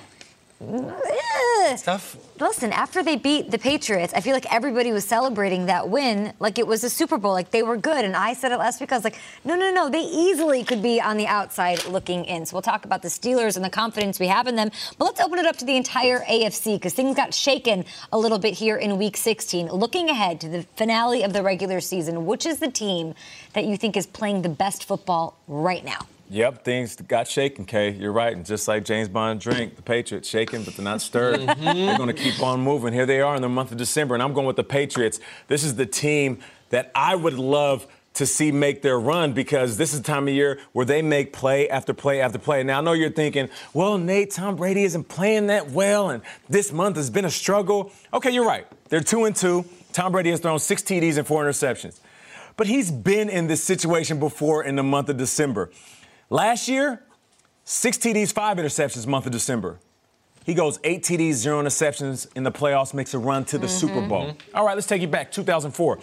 [0.61, 1.77] Eh.
[1.77, 2.16] Tough.
[2.40, 6.59] Listen, after they beat the Patriots, I feel like everybody was celebrating that win like
[6.59, 8.05] it was a Super Bowl, like they were good.
[8.05, 8.92] And I said it last week.
[8.92, 12.44] I was like, no, no, no, they easily could be on the outside looking in.
[12.47, 14.71] So we'll talk about the Steelers and the confidence we have in them.
[14.99, 18.38] But let's open it up to the entire AFC because things got shaken a little
[18.38, 19.68] bit here in Week 16.
[19.68, 23.14] Looking ahead to the finale of the regular season, which is the team
[23.53, 26.07] that you think is playing the best football right now?
[26.31, 27.93] Yep, things got shaken, Kay.
[27.93, 28.37] You're right.
[28.37, 31.41] And just like James Bond drink, the Patriots shaken, but they're not stirred.
[31.41, 31.64] Mm-hmm.
[31.64, 32.93] they're going to keep on moving.
[32.93, 35.21] Here they are in the month of December, and I'm going with the Patriots.
[35.47, 36.38] This is the team
[36.69, 40.35] that I would love to see make their run because this is the time of
[40.35, 42.62] year where they make play after play after play.
[42.62, 46.73] Now, I know you're thinking, well, Nate, Tom Brady isn't playing that well, and this
[46.73, 47.93] month has been a struggle.
[48.12, 48.67] Okay, you're right.
[48.88, 49.64] They're two and two.
[49.93, 52.01] Tom Brady has thrown six TDs and four interceptions.
[52.57, 55.71] But he's been in this situation before in the month of December.
[56.31, 57.03] Last year,
[57.64, 59.79] six TDs, five interceptions, month of December.
[60.45, 64.01] He goes eight TDs, zero interceptions in the playoffs, makes a run to the Super
[64.01, 64.35] Bowl.
[64.55, 65.99] All right, let's take you back, 2004.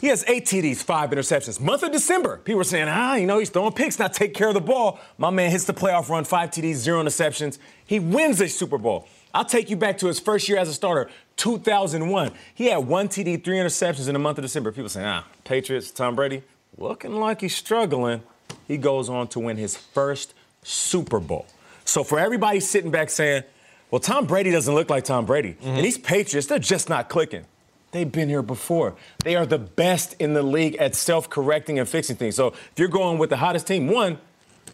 [0.00, 1.60] He has eight TDs, five interceptions.
[1.60, 4.48] Month of December, people were saying, ah, you know, he's throwing picks, not take care
[4.48, 4.98] of the ball.
[5.16, 7.58] My man hits the playoff run, five TDs, zero interceptions.
[7.86, 9.08] He wins a Super Bowl.
[9.32, 12.32] I'll take you back to his first year as a starter, 2001.
[12.54, 14.72] He had one TD, three interceptions in the month of December.
[14.72, 16.42] People saying, ah, Patriots, Tom Brady,
[16.76, 18.22] looking like he's struggling.
[18.66, 21.46] He goes on to win his first Super Bowl.
[21.84, 23.44] So for everybody sitting back saying,
[23.90, 27.44] well, Tom Brady doesn't look like Tom Brady, and these Patriots, they're just not clicking.
[27.92, 28.96] They've been here before.
[29.22, 32.34] They are the best in the league at self correcting and fixing things.
[32.34, 34.18] So if you're going with the hottest team, one,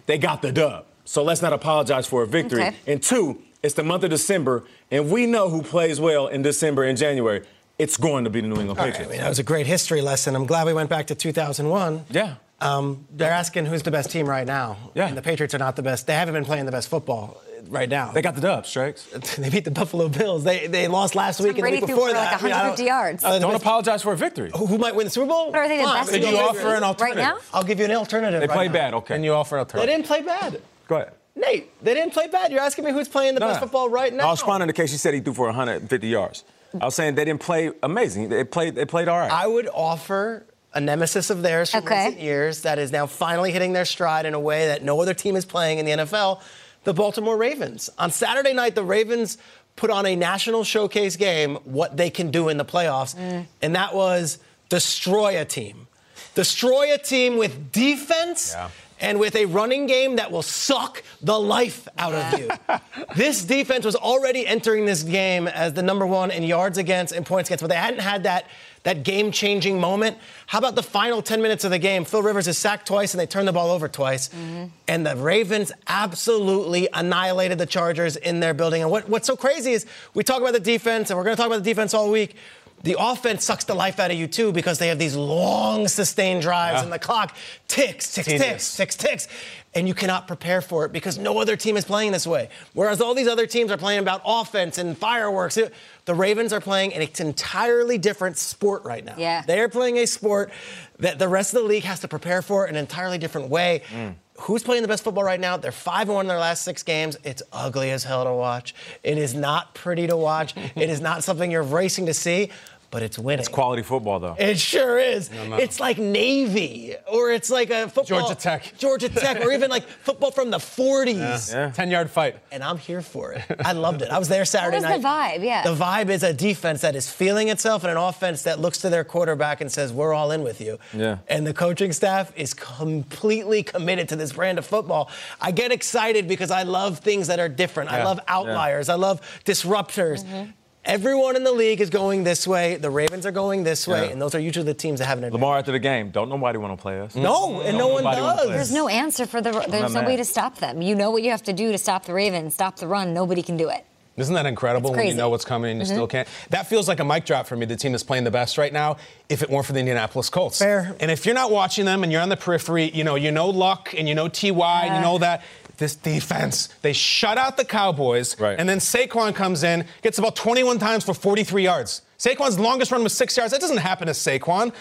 [0.07, 0.87] they got the dub.
[1.05, 2.63] So let's not apologize for a victory.
[2.63, 2.77] Okay.
[2.87, 6.85] And two, it's the month of December, and we know who plays well in December
[6.85, 7.45] and January.
[7.81, 9.11] It's going to be the New England All right, I Patriots.
[9.13, 10.37] mean, that was a great history lesson.
[10.37, 12.05] I'm glad we went back to 2001.
[12.11, 12.35] Yeah.
[12.61, 14.77] Um, they're asking who's the best team right now.
[14.95, 15.09] Yeah.
[15.09, 16.07] And the Patriots are not the best.
[16.07, 18.13] They haven't been playing the best football right now.
[18.13, 19.05] They got the dub, Strikes.
[19.39, 20.45] they beat the Buffalo Bills.
[20.45, 22.43] They they lost last week and the week threw before for, like, that.
[22.43, 23.25] I mean, I 150 don't- yards.
[23.25, 24.51] Uh, Don't apologize for a victory.
[24.55, 25.51] Who who might win the Super Bowl?
[25.51, 27.25] But are they the Fine, best but Did you I'll offer give an you- alternative?
[27.25, 27.39] right now?
[27.55, 28.41] I'll give you an alternative.
[28.43, 28.73] They right play now.
[28.75, 29.15] bad, okay.
[29.15, 29.89] And you offer an alternative.
[29.89, 30.61] They didn't play bad.
[30.87, 31.13] Go ahead.
[31.37, 32.53] Nate, they didn't play bad.
[32.53, 33.67] You're asking me who's playing the No, best no.
[33.67, 34.27] football right now.
[34.27, 36.45] I was responding to case you said he threw for 150 yards.
[36.79, 38.29] I was saying they didn't play amazing.
[38.29, 38.75] They played.
[38.75, 39.31] They played all right.
[39.31, 42.07] I would offer a nemesis of theirs from Okay.
[42.07, 45.15] recent years that is now finally hitting their stride in a way that no other
[45.15, 46.41] team is playing in the NFL,
[46.85, 47.91] the Baltimore Ravens.
[47.99, 49.37] On Saturday night, the Ravens
[49.75, 53.47] put on a national showcase game, what they can do in the playoffs, mm.
[53.63, 55.89] and that was destroy a team.
[56.35, 58.53] Destroy a team with defense.
[58.55, 58.69] Yeah.
[59.01, 62.51] And with a running game that will suck the life out of you.
[63.17, 67.25] this defense was already entering this game as the number one in yards against and
[67.25, 68.47] points against, but they hadn't had that
[68.83, 70.17] that game-changing moment.
[70.47, 72.05] How about the final 10 minutes of the game?
[72.07, 74.29] Phil Rivers is sacked twice and they turn the ball over twice.
[74.29, 74.67] Mm-hmm.
[74.89, 78.81] And the Ravens absolutely annihilated the Chargers in their building.
[78.81, 79.85] And what, what's so crazy is
[80.15, 82.37] we talk about the defense, and we're going to talk about the defense all week.
[82.83, 86.43] The offense sucks the life out of you too because they have these long sustained
[86.43, 86.85] drives Yeah.
[86.85, 87.37] and the clock
[87.69, 88.75] ticks, ticks, Tedious.
[88.77, 89.29] ticks, ticks, ticks.
[89.75, 92.49] And you cannot prepare for it because no other team is playing this way.
[92.73, 95.59] Whereas all these other teams are playing about offense and fireworks.
[96.07, 99.15] The Ravens are playing an entirely different sport right now.
[99.17, 99.43] Yeah.
[99.47, 100.51] They are playing a sport
[100.99, 103.83] that the rest of the league has to prepare for in an entirely different way.
[103.93, 104.15] Mm.
[104.41, 105.59] Who's playing the best football right now?
[105.59, 107.17] They're 5 and 1 in their last six games.
[107.25, 108.75] It's ugly as hell to watch.
[109.03, 110.55] It is not pretty to watch.
[110.77, 112.51] it is not something you're racing to see,
[112.91, 113.41] but it's winning.
[113.41, 114.35] It's quality football, though.
[114.39, 115.31] It sure is.
[115.33, 118.21] It's like Navy, or it's like a football.
[118.21, 118.73] Georgia Tech.
[118.79, 121.53] Georgia Tech, or even like football from the 40s.
[121.53, 121.71] Yeah.
[121.71, 122.37] 10 yard fight.
[122.51, 123.43] And I'm here for it.
[123.65, 124.11] I loved it.
[124.11, 125.03] I was there Saturday was night.
[125.03, 125.45] the vibe?
[125.45, 125.63] Yeah.
[125.63, 128.89] The vibe is a defense that is feeling itself and an offense that looks to
[128.91, 130.79] their quarterback and says, We're all in with you.
[130.93, 131.19] Yeah.
[131.29, 135.11] And the coaching staff is completely committed to this brand of football.
[135.41, 137.91] I get excited because I love things that are different.
[137.91, 138.89] I love outliers.
[138.89, 140.25] I love disruptors.
[140.25, 140.51] Mm-hmm.
[140.85, 142.77] Everyone in the league is going this way.
[142.77, 144.13] The Ravens are going this way, Yeah.
[144.13, 145.41] and those are usually the teams that have an advantage.
[145.41, 147.15] Lamar after the game, don't nobody want to play us.
[147.15, 148.49] No, and no Don't one does.
[148.49, 149.53] There's no answer for the.
[149.69, 150.81] There's no way to stop them.
[150.81, 153.13] You know what you have to do to stop the Ravens, stop the run.
[153.13, 153.85] Nobody can do it.
[154.17, 155.95] Isn't that incredible when you know what's coming and you mm-hmm.
[155.95, 156.29] still can't?
[156.51, 157.65] That feels like a mic drop for me.
[157.65, 158.97] The team that's playing the best right now.
[159.29, 160.97] If it weren't for the Indianapolis Colts, Fair.
[161.01, 163.49] And if you're not watching them and you're on the periphery, you know you know
[163.49, 165.43] Luck and you know Ty and you know that
[165.81, 168.57] this defense they shut out the Cowboys, Right.
[168.59, 172.03] and then Saquon comes in, gets about 21 times for 43 yards.
[172.19, 173.51] Saquon's longest run was six yards.
[173.53, 174.73] That doesn't happen to Saquon.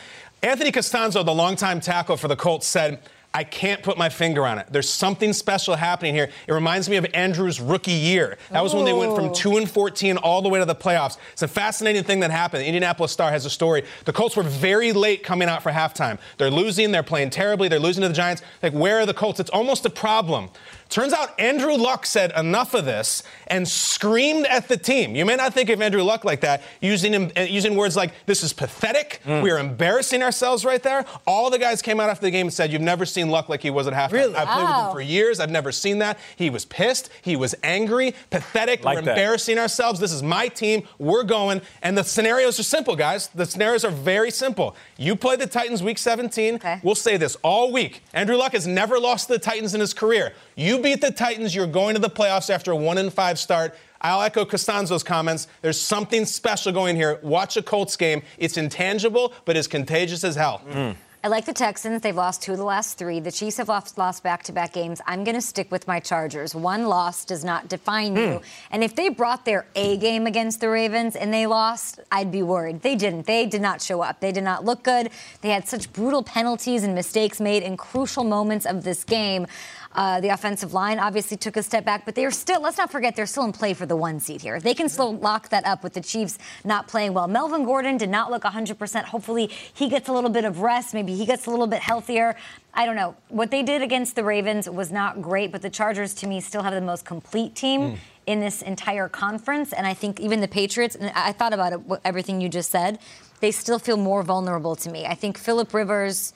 [0.43, 2.99] Anthony Castonzo, the longtime tackle for the Colts, said.
[3.31, 4.65] I can't put my finger on it.
[4.71, 6.31] There's something special happening here.
[6.47, 8.39] It reminds me of Andrew's rookie year.
[8.49, 11.17] That was when they went from 2 and 14 all the way to the playoffs.
[11.33, 12.62] It's a fascinating thing that happened.
[12.63, 13.83] The Indianapolis Star has a story.
[14.05, 16.17] The Colts were very late coming out for halftime.
[16.39, 18.41] They're losing, they're playing terribly, they're losing to the Giants.
[18.63, 19.39] Like, where are the Colts?
[19.39, 20.49] It's almost a problem.
[20.89, 25.15] Turns out Andrew Luck said enough of this and screamed at the team.
[25.15, 28.12] You may not think of Andrew Luck like that, using him, uh, using words like
[28.25, 29.21] "This is pathetic.
[29.25, 32.54] We are embarrassing ourselves right there." All the guys came out after the game and
[32.54, 34.13] said, "You've never seen Luck like he was at halftime.
[34.13, 34.36] Really?
[34.36, 35.39] I've played with him for years.
[35.39, 36.17] I've never seen that.
[36.36, 37.10] He was pissed.
[37.21, 38.84] He was angry, pathetic.
[38.84, 39.12] Like We're that.
[39.12, 39.99] embarrassing ourselves.
[39.99, 40.88] This is my team.
[40.97, 41.62] We're going.
[41.84, 43.28] And the scenarios are simple, guys.
[43.28, 44.75] The scenarios are very simple.
[44.97, 46.56] You play the Titans week 17.
[46.56, 46.80] Okay.
[46.82, 48.02] We'll say this all week.
[48.13, 50.34] Andrew Luck has never lost to the Titans in his career.
[50.60, 53.78] You beat the Titans, you're going to the playoffs after a one and five start.
[54.02, 55.48] I'll echo Castonzo's comments.
[55.62, 57.17] There's something special going here.
[57.24, 58.24] Watch a Colts game.
[58.38, 60.62] It's intangible, but it's contagious as hell.
[60.69, 60.98] Mm.
[61.22, 62.02] I like the Texans.
[62.02, 63.19] They've lost two of the last three.
[63.19, 65.02] The Chiefs have lost, lost back-to-back games.
[65.06, 66.56] I'm going to stick with my Chargers.
[66.56, 68.38] One loss does not define you.
[68.38, 68.43] Hmm.
[68.72, 72.41] And if they brought their A game against the Ravens and they lost, I'd be
[72.41, 72.84] worried.
[72.84, 73.26] They didn't.
[73.26, 74.22] They did not show up.
[74.22, 75.10] They did not look good.
[75.41, 79.45] They had such brutal penalties and mistakes made in crucial moments of this game.
[79.91, 82.91] Uh, the offensive line obviously took a step back, but they are still, let's not
[82.91, 84.60] forget, they're still in play for the one seed here.
[84.60, 87.28] They can still lock that up with the Chiefs not playing well.
[87.28, 89.04] Melvin Gordon did not look 100%.
[89.06, 90.93] Hopefully, he gets a little bit of rest.
[90.93, 92.36] Maybe he gets a little bit healthier.
[92.73, 93.15] I don't know.
[93.30, 96.62] What they did against the Ravens was not great, but the Chargers, to me, still
[96.62, 97.97] have the most complete team.
[98.28, 101.80] In this entire conference, and I think even the Patriots, and I thought about it,
[102.06, 102.99] everything you just said,
[103.39, 105.08] they still feel more vulnerable to me.
[105.08, 106.32] I think Philip Rivers,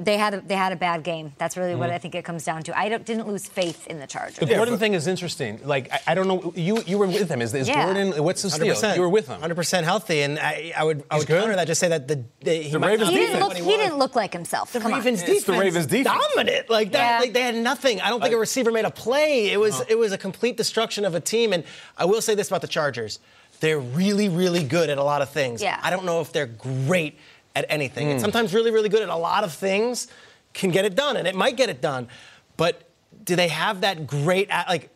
[0.00, 1.32] they had a, they had a bad game.
[1.38, 1.96] That's really what mm-hmm.
[1.96, 2.78] I think it comes down to.
[2.78, 4.36] I don't, didn't lose faith in the Chargers.
[4.36, 5.60] The Gordon thing is interesting.
[5.64, 6.52] Like I, I don't know.
[6.54, 7.42] You you were with him.
[7.42, 7.84] Is, is Yeah.
[7.84, 8.22] Gordon?
[8.22, 8.94] What's his deal?
[8.94, 9.40] You were with him.
[9.40, 11.40] 100% healthy, and I, I would I He's would good?
[11.40, 11.66] counter that.
[11.66, 13.56] Just say that the, the, he The Ravens not he didn't look.
[13.56, 14.72] he He didn't look like himself.
[14.72, 15.26] The Come Ravens on.
[15.26, 16.16] defense, It's the Ravens defense.
[16.34, 16.70] dominant.
[16.70, 17.20] Like that, Yeah.
[17.20, 18.00] like they had nothing.
[18.00, 19.50] I don't think a receiver made a play.
[19.50, 19.84] It was uh-huh.
[19.88, 21.52] it was a complete destruction of a team.
[21.52, 21.64] And
[21.96, 23.18] I will say this about the Chargers:
[23.60, 25.60] they're really, really good at a lot of things.
[25.60, 25.80] Yeah.
[25.82, 27.18] I don't know if they're great
[27.54, 28.08] at anything.
[28.10, 28.22] And hmm.
[28.22, 30.08] sometimes really, really good at a lot of things
[30.54, 32.08] can get it done, and it might get it done.
[32.56, 32.82] But
[33.24, 34.90] do they have that great like?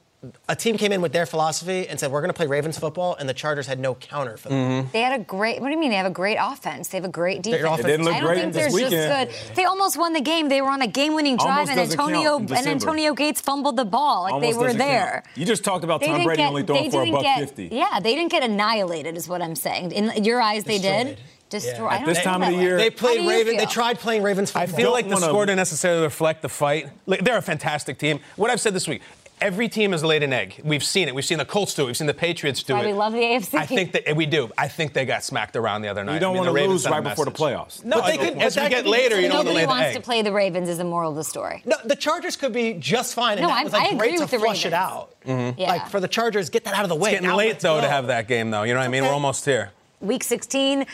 [0.49, 3.17] A team came in with their philosophy and said, "We're going to play Ravens football,"
[3.19, 4.85] and the Chargers had no counter for them.
[4.85, 4.91] Mm-hmm.
[4.93, 5.61] They had a great.
[5.61, 5.91] What do you mean?
[5.91, 6.87] They have a great offense.
[6.87, 7.61] They have a great defense.
[7.61, 9.31] Their offense- didn't look I don't great think this they're weekend.
[9.31, 9.57] just good.
[9.57, 10.49] They almost won the game.
[10.49, 14.23] They were on a game-winning drive, and Antonio and Antonio Gates fumbled the ball.
[14.23, 14.91] Like Almost they were doesn't count.
[14.91, 15.25] there.
[15.35, 17.71] You just talked about They Tom Brady get- only throwing for a buck get- fifty.
[17.73, 19.91] Yeah, they didn't get annihilated, is what I'm saying.
[19.91, 21.19] In your eyes, they did.
[21.53, 21.73] Destroyed.
[21.73, 21.91] Destroy.
[21.91, 21.99] Yeah.
[22.01, 24.75] At this time of the year- They played do you They tried playing Ravens football.
[24.75, 26.88] I feel like the score didn't necessarily reflect the fight.
[27.07, 28.19] Like, they're a fantastic team.
[28.37, 29.03] What I've said this week.
[29.41, 30.61] Every team has laid an egg.
[30.62, 31.17] We've seen it.
[31.17, 31.87] We've seen the Colts do it.
[31.87, 32.87] We've seen the Patriots do Why it.
[32.87, 33.59] we love the AFC.
[33.59, 34.53] I think that we do.
[34.57, 36.15] I think they got smacked around the other night.
[36.15, 37.85] You don't I mean, want to lose right before the playoffs.
[37.85, 39.95] No, But they they could, could- as we get later, you don't Nobody wants egg.
[39.97, 40.69] to play the Ravens.
[40.69, 41.61] Is the moral of the story.
[41.65, 43.99] No, the Chargers could be just fine, and No, that I'm- was like I agree
[44.11, 44.75] great to the flush it Ravens.
[44.75, 45.09] out.
[45.27, 45.61] Mm-hmm.
[45.61, 45.69] Yeah.
[45.71, 47.11] Like for the Chargers, get that out of the way.
[47.11, 48.62] It's getting Now late though to have that game though.
[48.62, 49.01] You know what I mean?
[49.03, 49.09] Okay.
[49.11, 49.73] We're almost here.
[50.03, 50.85] Week 16,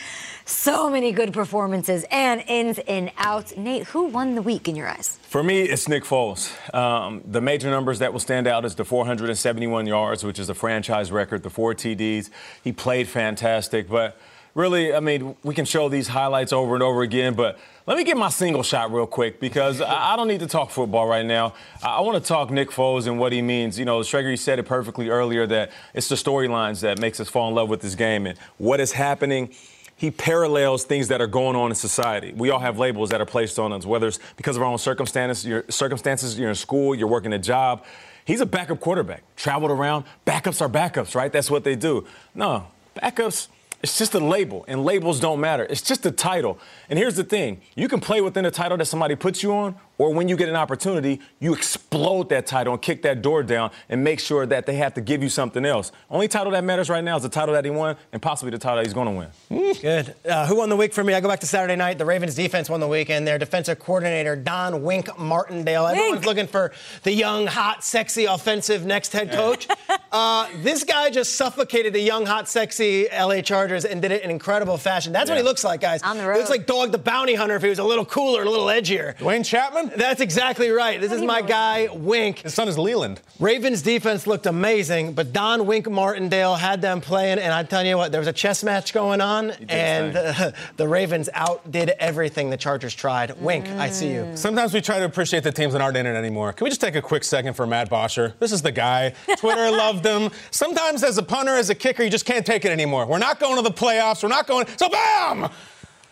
[0.45, 3.57] so many good performances and ins and outs.
[3.57, 5.17] Nate, who won the week in your eyes?
[5.23, 6.53] For me, it's Nick Foles.
[6.75, 10.53] Um, the major numbers that will stand out is the 471 yards, which is a
[10.53, 12.29] franchise record, the four TDs.
[12.63, 14.15] He played fantastic, but
[14.53, 17.57] really, I mean, we can show these highlights over and over again, but
[17.89, 21.07] let me get my single shot real quick because I, don't need to talk football
[21.07, 21.55] right now.
[21.83, 23.79] I, want to talk Nick Foles and what he means.
[23.79, 27.29] You know, Schrager, you said it perfectly earlier that it's the storylines that makes us
[27.29, 29.49] fall in love with this game and what is happening
[29.95, 32.31] he parallels things that are going on in society.
[32.31, 34.77] We all have labels that are placed on us, whether it's because of our own
[34.77, 37.83] circumstances, your circumstances, you're in school, you're working a job.
[38.23, 40.05] He's a backup quarterback, traveled around.
[40.25, 41.29] Backups are backups, right?
[41.29, 42.07] That's what they do.
[42.33, 43.49] No, backups
[43.81, 45.65] it's just a label, and labels don't matter.
[45.69, 46.59] It's just a title.
[46.89, 49.75] And here's the thing you can play within a title that somebody puts you on,
[49.99, 53.69] or when you get an opportunity, you explode that title and kick that door down
[53.89, 55.91] and make sure that they have to give you something else.
[56.09, 58.57] Only title that matters right now is the title that he won and possibly the
[58.57, 59.73] title that he's going to win.
[59.81, 60.15] Good.
[60.25, 61.13] Uh, who won the week for me?
[61.13, 61.97] I go back to Saturday night.
[61.97, 65.85] The Ravens defense won the week, and their defensive coordinator, Don Wink Martindale.
[65.85, 65.97] Wink.
[65.97, 66.71] Everyone's looking for
[67.03, 69.67] the young, hot, sexy, offensive next head coach.
[70.13, 74.31] uh, this guy just suffocated the young, hot, sexy LA Chargers and did it in
[74.31, 75.11] incredible fashion.
[75.11, 76.01] That's what he looks like, guys.
[76.03, 78.43] On the He looks like Dog the Bounty Hunter if he was a little cooler,
[78.43, 79.17] a little edgier.
[79.17, 79.88] Duane Chapman?
[79.97, 80.99] That's exactly right.
[80.99, 82.39] This is my guy, Wink.
[82.39, 83.21] His son is Leland.
[83.39, 87.97] Ravens defense looked amazing, but Don Wink Martindale had them playing, and I tell you
[87.97, 92.57] what, there was a chess match going on, and uh, the Ravens outdid everything the
[92.57, 93.39] Chargers tried.
[93.41, 94.29] Wink, I see you.
[94.35, 96.53] Sometimes we try to appreciate the teams that aren't in it anymore.
[96.53, 98.33] Can we just take a quick second for Matt Bosher?
[98.39, 99.13] This is the guy.
[99.37, 100.29] Twitter loved him.
[100.51, 103.05] Sometimes as a punter, as a kicker, you just can't take it anymore.
[103.05, 104.23] We're not going to the playoffs.
[104.23, 104.67] We're not going.
[104.77, 105.49] So bam!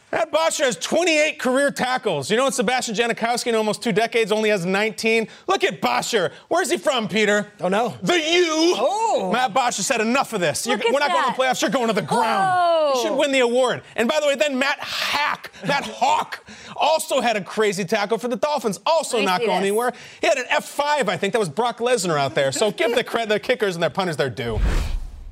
[0.10, 2.32] Matt Bosher has 28 career tackles.
[2.32, 2.54] You know what?
[2.54, 5.28] Sebastian Janikowski in almost two decades only has 19.
[5.48, 6.32] Look at Bosher.
[6.48, 7.52] Where's he from, Peter?
[7.60, 7.94] Oh, no.
[8.02, 8.76] The U.
[8.78, 9.30] Oh.
[9.34, 10.66] Matt Bosher said enough of this.
[10.66, 11.62] Look You're- at we're not going to the playoffs.
[11.62, 12.50] You're going to the ground.
[12.56, 12.94] Oh.
[12.96, 13.82] You should win the award.
[13.98, 16.40] And by the way, then Matt Hack, Matt Haack,
[16.78, 18.80] also had a crazy tackle for the Dolphins.
[18.86, 19.58] Also not going this.
[19.70, 19.92] anywhere.
[20.22, 21.34] He had an F5, I think.
[21.34, 22.54] That was Brock Lesnar out there.
[22.54, 24.58] So give the credit, the kickers and their punters their due.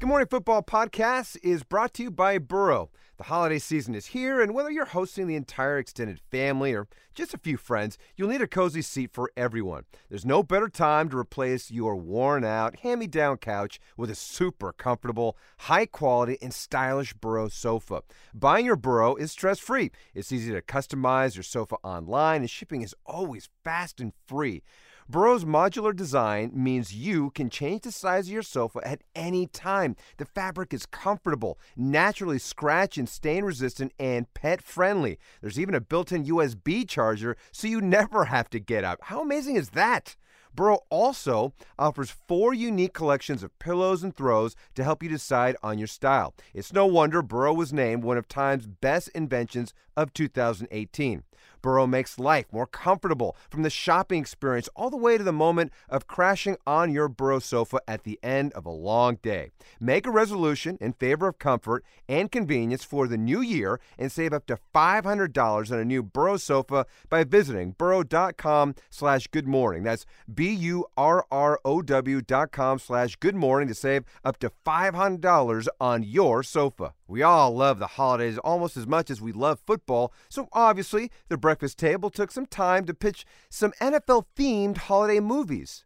[0.02, 2.90] Good Morning Football podcast is brought to you by Burrow.
[3.18, 7.34] The holiday season is here, and whether you're hosting the entire extended family or just
[7.34, 9.86] a few friends, you'll need a cozy seat for everyone.
[10.10, 14.16] There's no better time to replace your worn out, hand me down couch with a
[14.16, 18.02] super comfortable, high quality, and stylish Burrow sofa.
[18.34, 19.92] Buying your Burrow is stress free.
[20.14, 24.62] It's easy to customize your sofa online, and shipping is always fast and free.
[25.08, 29.96] Burrow's modular design means you can change the size of your sofa at any time.
[30.18, 35.20] The fabric is comfortable, naturally scratch and stain resistant, and pet friendly.
[35.42, 38.98] There's even a built in USB charger so you never have to get up.
[39.04, 40.16] How amazing is that?
[40.56, 45.78] Burrow also offers four unique collections of pillows and throws to help you decide on
[45.78, 46.34] your style.
[46.54, 51.24] It's no wonder Burrow was named one of Time's best inventions of 2018.
[51.66, 55.74] Burrow makes life more comfortable from the shopping experience all the way to the moment
[55.90, 59.50] of crashing on your Burrow sofa at the end of a long day.
[59.80, 64.32] Make a resolution in favor of comfort and convenience for the new year and save
[64.32, 69.82] up to $500 on a new Burrow sofa by visiting burrow.com slash good morning.
[69.82, 76.94] That's B-U-R-R-O-W dot com slash good morning to save up to $500 on your sofa.
[77.08, 81.38] We all love the holidays almost as much as we love football, so obviously the
[81.38, 85.84] breakfast table took some time to pitch some NFL-themed holiday movies.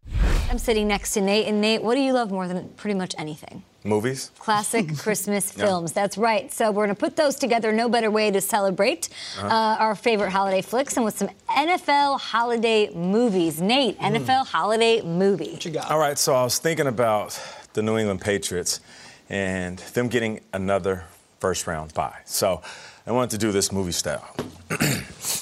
[0.49, 3.13] I'm sitting next to Nate, and Nate, what do you love more than pretty much
[3.17, 3.63] anything?
[3.83, 4.31] Movies?
[4.39, 5.91] Classic Christmas films.
[5.93, 6.51] That's right.
[6.51, 7.71] So we're going to put those together.
[7.71, 9.09] No better way to celebrate
[9.41, 13.61] uh, our favorite holiday flicks and with some NFL holiday movies.
[13.61, 15.51] Nate, NFL holiday movie.
[15.51, 15.91] What you got?
[15.91, 17.39] All right, so I was thinking about
[17.73, 18.81] the New England Patriots
[19.29, 21.05] and them getting another
[21.39, 22.17] first round bye.
[22.25, 22.61] So
[23.05, 24.27] I wanted to do this movie style.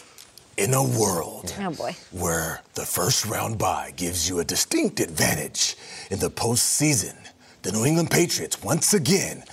[0.57, 1.95] In a world Oh boy.
[2.11, 5.75] where the first round bye gives you a distinct advantage
[6.09, 7.15] in the postseason,
[7.61, 9.43] the New England Patriots once again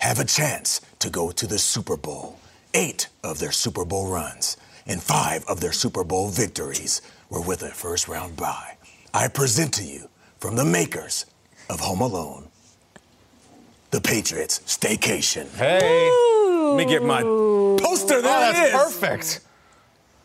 [0.00, 2.38] have a chance to go to the Super Bowl.
[2.74, 7.62] Eight of their Super Bowl runs and five of their Super Bowl victories were with
[7.62, 8.76] a first round bye.
[9.14, 10.08] I present to you
[10.40, 11.24] from the makers
[11.70, 12.48] of Home Alone,
[13.92, 15.48] the Patriots Staycation.
[15.56, 16.10] Hey,
[16.68, 18.16] let me get my poster.
[18.16, 18.72] Oh, there Oh, that's is.
[19.00, 19.40] perfect.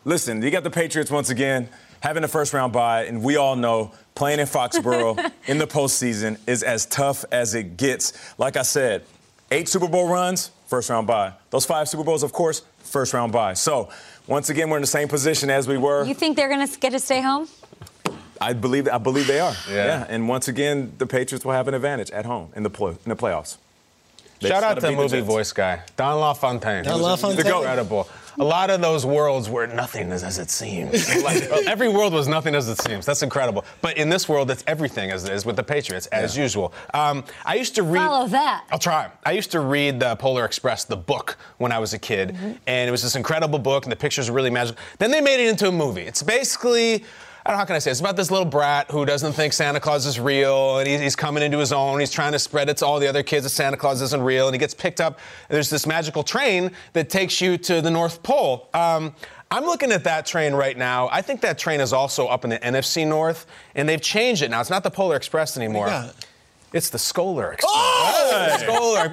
[0.06, 3.56] Listen, you got the Patriots once again having a first round bye, and we all
[3.56, 8.12] know playing in Foxborough in the postseason is as tough as it gets.
[8.38, 9.02] Like I said,
[9.50, 11.32] eight Super Bowl runs, first round bye.
[11.50, 13.54] Those five Super Bowls, of course, first round bye.
[13.54, 13.90] So
[14.28, 16.04] once again, we're in the same position as we were.
[16.04, 17.48] You think they're going to get to stay home?
[18.40, 19.54] I believe I believe they are.
[19.68, 20.06] Yeah.
[20.08, 23.08] And once again, the Patriots will have an advantage at home in the play, in
[23.08, 23.56] the playoffs.
[24.40, 25.26] They Shout out gotta the beat the movie Jets.
[25.26, 26.84] voice guy, Don LaFontaine.
[26.84, 27.46] Don He was LaFontaine.
[27.52, 28.08] Incredible.
[28.38, 31.08] A lot of those worlds were nothing is as it seems.
[31.24, 33.06] like, every world was nothing as it seems.
[33.06, 33.64] That's incredible.
[33.80, 36.72] But in this world, it's everything as it is with the Patriots, as usual.
[36.92, 38.00] Um, I used to read.
[38.06, 38.64] Follow that.
[38.70, 39.10] I'll try.
[39.24, 42.52] I used to read the Polar Express, the book, when I was a kid, Mm-hmm.
[42.66, 44.82] and it was this incredible book, and the pictures were really magical.
[44.98, 46.02] Then they made it into a movie.
[46.02, 47.04] It's basically.
[47.46, 47.90] I don't know, how can I say?
[47.90, 47.92] it?
[47.92, 51.14] It's about this little brat who doesn't think Santa Claus is real, and he's, he's
[51.14, 52.00] coming into his own.
[52.00, 54.48] He's trying to spread it to all the other kids that Santa Claus isn't real,
[54.48, 55.20] and he gets picked up.
[55.48, 58.68] There's this magical train that takes you to the North Pole.
[58.74, 59.14] Um,
[59.48, 61.08] I'm looking at that train right now.
[61.12, 64.50] I think that train is also up in the NFC North, and they've changed it
[64.50, 64.60] now.
[64.60, 65.86] It's not the Polar Express anymore.
[65.86, 66.26] got?
[66.72, 68.62] It's the Scholar Express.
[68.62, 69.12] Scholar.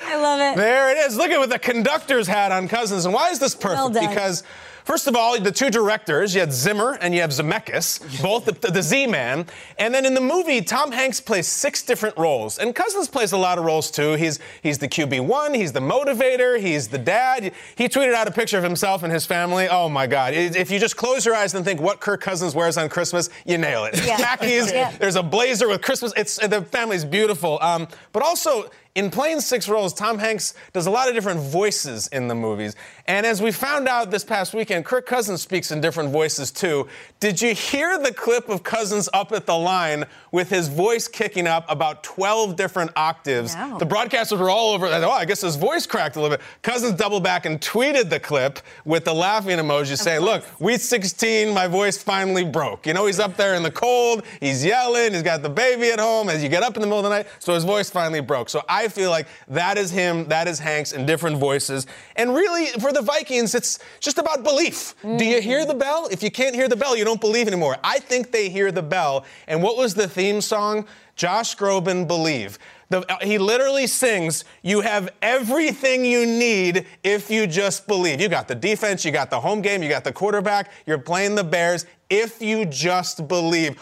[0.00, 0.56] I love it.
[0.56, 1.18] There it is.
[1.18, 3.04] Look at with the conductor's hat on Cousins.
[3.04, 3.76] And why is this perfect?
[3.76, 4.08] Well done.
[4.08, 4.44] because
[4.88, 8.70] First of all, the two directors, you had Zimmer and you have Zemeckis, both the,
[8.70, 9.44] the Z-Man.
[9.78, 12.58] And then in the movie, Tom Hanks plays six different roles.
[12.58, 14.14] And Cousins plays a lot of roles too.
[14.14, 17.52] He's, he's the QB1, he's the motivator, he's the dad.
[17.76, 19.68] He tweeted out a picture of himself and his family.
[19.68, 20.32] Oh my God.
[20.32, 23.58] If you just close your eyes and think what Kirk Cousins wears on Christmas, you
[23.58, 24.02] nail it.
[24.06, 24.16] Yeah.
[24.16, 24.90] Khakis, Yeah.
[24.98, 26.14] there's a blazer with Christmas.
[26.16, 27.58] It's, the family's beautiful.
[27.60, 32.08] Um, but also, in playing six roles, Tom Hanks does a lot of different voices
[32.08, 32.74] in the movies.
[33.06, 36.88] And as we found out this past weekend, Kirk Cousins speaks in different voices too.
[37.20, 41.46] Did you hear the clip of Cousins up at the line with his voice kicking
[41.46, 43.54] up about 12 different octaves?
[43.54, 43.78] No.
[43.78, 44.86] The broadcasters were all over.
[44.86, 46.44] Oh, I guess his voice cracked a little bit.
[46.62, 51.52] Cousins doubled back and tweeted the clip with the laughing emoji saying, Look, week 16,
[51.52, 52.86] my voice finally broke.
[52.86, 55.98] You know, he's up there in the cold, he's yelling, he's got the baby at
[55.98, 58.20] home as you get up in the middle of the night, so his voice finally
[58.20, 58.48] broke.
[58.48, 61.86] So I feel like that is him, that is Hanks in different voices.
[62.16, 64.67] And really, for the Vikings, it's just about belief.
[65.02, 66.08] Do you hear the bell?
[66.10, 67.76] If you can't hear the bell, you don't believe anymore.
[67.84, 69.24] I think they hear the bell.
[69.46, 70.86] And what was the theme song?
[71.16, 72.58] Josh Groban, Believe.
[72.90, 78.20] The, uh, he literally sings, You have everything you need if you just believe.
[78.20, 81.34] You got the defense, you got the home game, you got the quarterback, you're playing
[81.34, 81.86] the Bears.
[82.08, 83.78] If you just believe.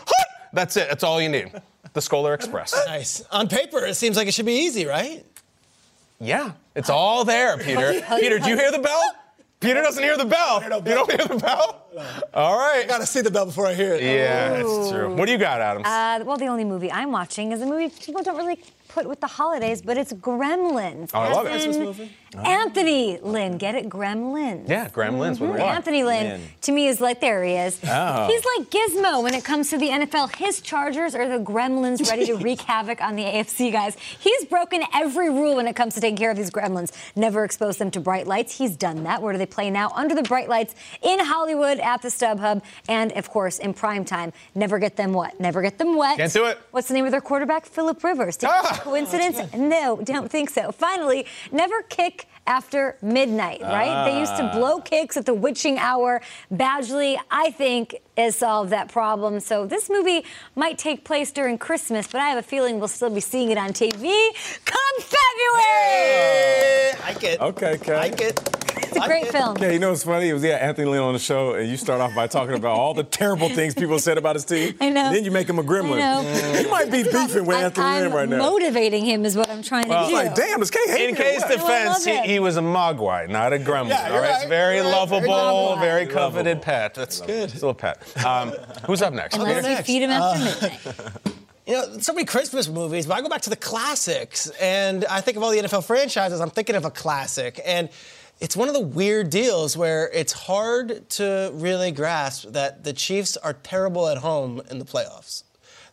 [0.52, 1.52] That's it, that's all you need.
[1.92, 2.74] The Scholar Express.
[2.86, 3.22] Nice.
[3.30, 5.24] On paper, it seems like it should be easy, right?
[6.18, 8.00] Yeah, it's all there, Peter.
[8.18, 9.02] Peter, do you hear the bell?
[9.66, 10.62] Peter doesn't hear the bell.
[10.62, 11.86] You don't hear the bell?
[12.34, 12.84] All right.
[12.84, 14.02] I gotta see the bell before I hear it.
[14.02, 15.14] Yeah, that's true.
[15.14, 15.82] What do you got, Adam?
[15.84, 18.58] Uh, well, the only movie I'm watching is a movie people don't really
[18.88, 21.10] put with the holidays, but it's Gremlins.
[21.12, 21.50] Oh, I love it.
[21.50, 22.12] Christmas movie?
[22.44, 23.88] Anthony Lynn, get it?
[23.88, 24.68] Gremlins.
[24.68, 25.40] yeah, Gremlins.
[25.40, 25.60] We?
[25.60, 26.40] Anthony Lynn, Lynn.
[26.62, 27.80] to me, is like, there he is.
[27.86, 28.26] Oh.
[28.26, 30.34] He's like Gizmo when it comes to the NFL.
[30.36, 33.96] His Chargers are the gremlins ready to wreak havoc on the AFC guys.
[34.20, 36.92] He's broken every rule when it comes to taking care of these gremlins.
[37.16, 38.56] Never expose them to bright lights.
[38.56, 39.22] He's done that.
[39.22, 39.90] Where do they play now?
[39.94, 42.62] Under the bright lights in Hollywood at the StubHub.
[42.88, 44.32] And, of course, in prime time.
[44.54, 45.38] Never get them what?
[45.40, 46.16] Never get them wet.
[46.18, 46.58] Can't do it.
[46.70, 47.66] What's the name of their quarterback?
[47.66, 48.38] Philip Rivers.
[48.44, 48.80] Ah!
[48.82, 49.40] coincidence?
[49.56, 50.70] No, don't think so.
[50.70, 54.10] Finally, never kick after midnight, right?
[54.10, 54.52] They used to ah.
[54.52, 56.22] blow kicks at the witching hour.
[56.52, 59.40] Badgley, I think, has solved that problem.
[59.40, 63.10] So this movie might take place during Christmas, but I have a feeling we'll still
[63.10, 64.12] be seeing it on TV
[64.64, 66.92] come February.
[67.02, 67.40] Like it.
[67.40, 67.96] Okay, okay.
[67.96, 68.40] Like it.
[68.88, 69.56] It's a great film.
[69.58, 70.28] Yeah, you know what's funny?
[70.28, 72.76] It was yeah, Anthony Lynn on the show, and you start off by talking about
[72.76, 74.74] all the terrible things people said about his team.
[74.80, 75.12] I know.
[75.12, 75.96] Then you make him a gremlin.
[75.96, 76.60] I know.
[76.60, 78.38] You might be beefing with I'm, Anthony I'm Lynn right now.
[78.38, 80.14] motivating him is what I'm trying to It's do.
[80.14, 81.20] like, damn, this K hate In me.
[81.20, 81.50] case What?
[81.50, 83.88] defense, he, he was a mogwai, not a gremlin.
[83.88, 84.92] Yeah, all you're right, right, it's very you're right.
[84.92, 85.80] lovable, Mogwai.
[85.80, 86.94] very coveted pet.
[86.94, 87.50] That's good.
[87.50, 88.00] Still a pet.
[88.24, 88.50] Um,
[88.86, 89.36] who's up next?
[89.36, 89.70] Unless Peter?
[89.70, 91.10] you feed him after midnight.
[91.66, 95.20] You know, so many Christmas movies, but I go back to the classics, and I
[95.20, 96.40] think of all the NFL franchises.
[96.40, 97.88] I'm thinking of a classic, and
[98.38, 103.36] it's one of the weird deals where it's hard to really grasp that the Chiefs
[103.38, 105.42] are terrible at home in the playoffs.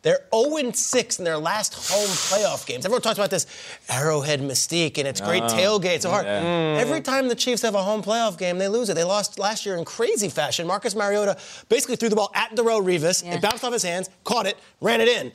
[0.04, 2.86] They're 0-6 in their last home playoff games.
[2.86, 3.48] Everyone talks about this
[3.90, 6.02] Arrowhead mystique and it's great oh, tailgates.
[6.02, 6.26] So hard.
[6.26, 6.78] Mm.
[6.78, 8.96] Every time the Chiefs have a home playoff game, they lose it.
[8.96, 10.68] They lost last year in crazy fashion.
[10.68, 11.38] Marcus Mariota
[11.70, 13.26] basically threw the ball at Darrelle Revis.
[13.26, 13.36] Yeah.
[13.36, 15.32] It bounced off his hands, caught it, ran it in.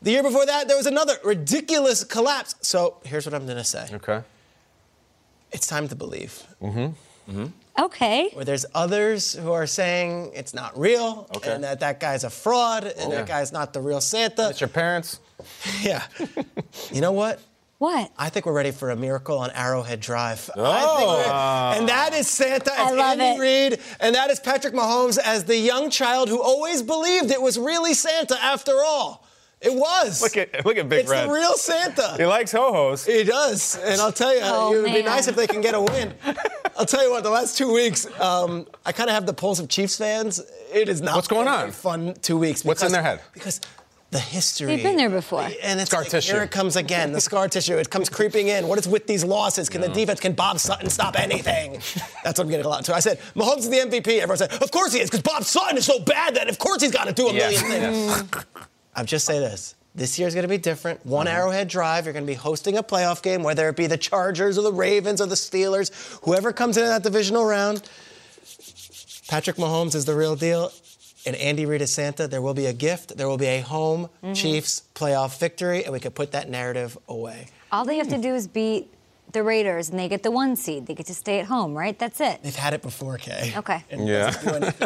[0.00, 2.54] The year before that, there was another ridiculous collapse.
[2.62, 3.86] So here's what I'm going to say.
[3.92, 4.22] Okay.
[5.52, 6.42] It's time to believe.
[6.62, 7.30] Mm-hmm.
[7.30, 7.46] Mm-hmm.
[7.78, 8.30] Okay.
[8.32, 11.52] Where there's others who are saying it's not real Okay.
[11.52, 14.48] and that that guy's a fraud and that guy's not the real Santa.
[14.50, 15.20] It's your parents.
[15.82, 16.02] yeah.
[16.90, 17.40] you know what?
[17.78, 18.10] What?
[18.16, 20.48] I think we're ready for a miracle on Arrowhead Drive.
[20.54, 21.16] I think oh.
[21.18, 23.38] we're- and that is Santa as I love Andy it.
[23.38, 27.58] Reid, and that is Patrick Mahomes as the young child who always believed it was
[27.58, 29.26] really Santa after all.
[29.60, 30.22] It was.
[30.22, 31.28] Look at look at Big it's Red.
[31.28, 32.14] the real Santa.
[32.16, 33.04] he likes ho hos.
[33.04, 35.74] He does, and I'll tell you, Oh, it would be nice if they can get
[35.74, 36.14] a win.
[36.78, 39.58] I'll tell you what, the last two weeks, um, I kind of have the pulse
[39.58, 40.40] of Chiefs fans.
[40.72, 41.60] It is not What's going been on?
[41.60, 42.64] very Fun two weeks.
[42.64, 43.20] What's in their head?
[43.32, 43.60] Because
[44.10, 44.66] the history.
[44.68, 45.48] They've been there before.
[45.62, 46.34] And it's Scar like, tissue.
[46.34, 47.76] here it comes again, the scar tissue.
[47.76, 48.68] It comes creeping in.
[48.68, 49.68] What is with these losses?
[49.68, 51.72] Can the defense, can Bob Sutton stop anything?
[52.22, 52.94] That's what I'm getting a lot to.
[52.94, 54.06] I said, Mahomes is the MVP.
[54.18, 56.82] Everyone said, of course he is, because Bob Sutton is so bad that of course
[56.82, 57.62] he's got to do a Yes.
[57.62, 58.44] million things.
[58.94, 59.75] I'll just say this.
[59.96, 61.04] This year's going to be different.
[61.06, 61.36] One Uh-huh.
[61.38, 64.58] Arrowhead Drive, you're going to be hosting a playoff game, whether it be the Chargers
[64.58, 65.90] or the Ravens or the Steelers,
[66.24, 67.82] whoever comes in that divisional round.
[69.28, 70.70] Patrick Mahomes is the real deal,
[71.24, 72.28] and Andy Reid is Santa.
[72.28, 73.16] There will be a gift.
[73.16, 77.48] There will be a home Chiefs playoff victory, and we can put that narrative away.
[77.72, 78.92] All they have to do is beat
[79.32, 80.86] the Raiders, and they get the one seed.
[80.86, 81.98] They get to stay at home, right?
[81.98, 82.42] That's it.
[82.42, 83.52] They've had it before, Kay.
[83.56, 83.82] Okay.
[83.90, 84.32] Yeah.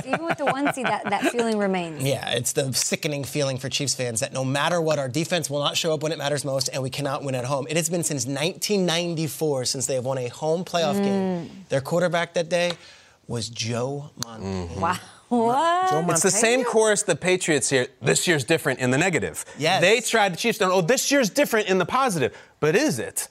[0.06, 2.02] Even with the one seed, that, that feeling remains.
[2.02, 5.60] Yeah, it's the sickening feeling for Chiefs fans that no matter what, our defense will
[5.60, 7.66] not show up when it matters most, and we cannot win at home.
[7.68, 11.04] It has been since 1994 since they have won a home playoff Mm.
[11.04, 11.64] game.
[11.68, 12.72] Their quarterback that day
[13.28, 14.80] was Joe Montana.
[14.80, 14.96] Wow.
[15.30, 15.90] What?
[15.90, 17.86] Joe It's the same chorus the Patriots here.
[18.02, 19.44] This year's different in the negative.
[19.58, 19.80] Yes.
[19.80, 20.58] They tried the Chiefs.
[20.58, 20.72] Don't.
[20.72, 22.36] Oh, this year's different in the positive.
[22.58, 23.28] But is it?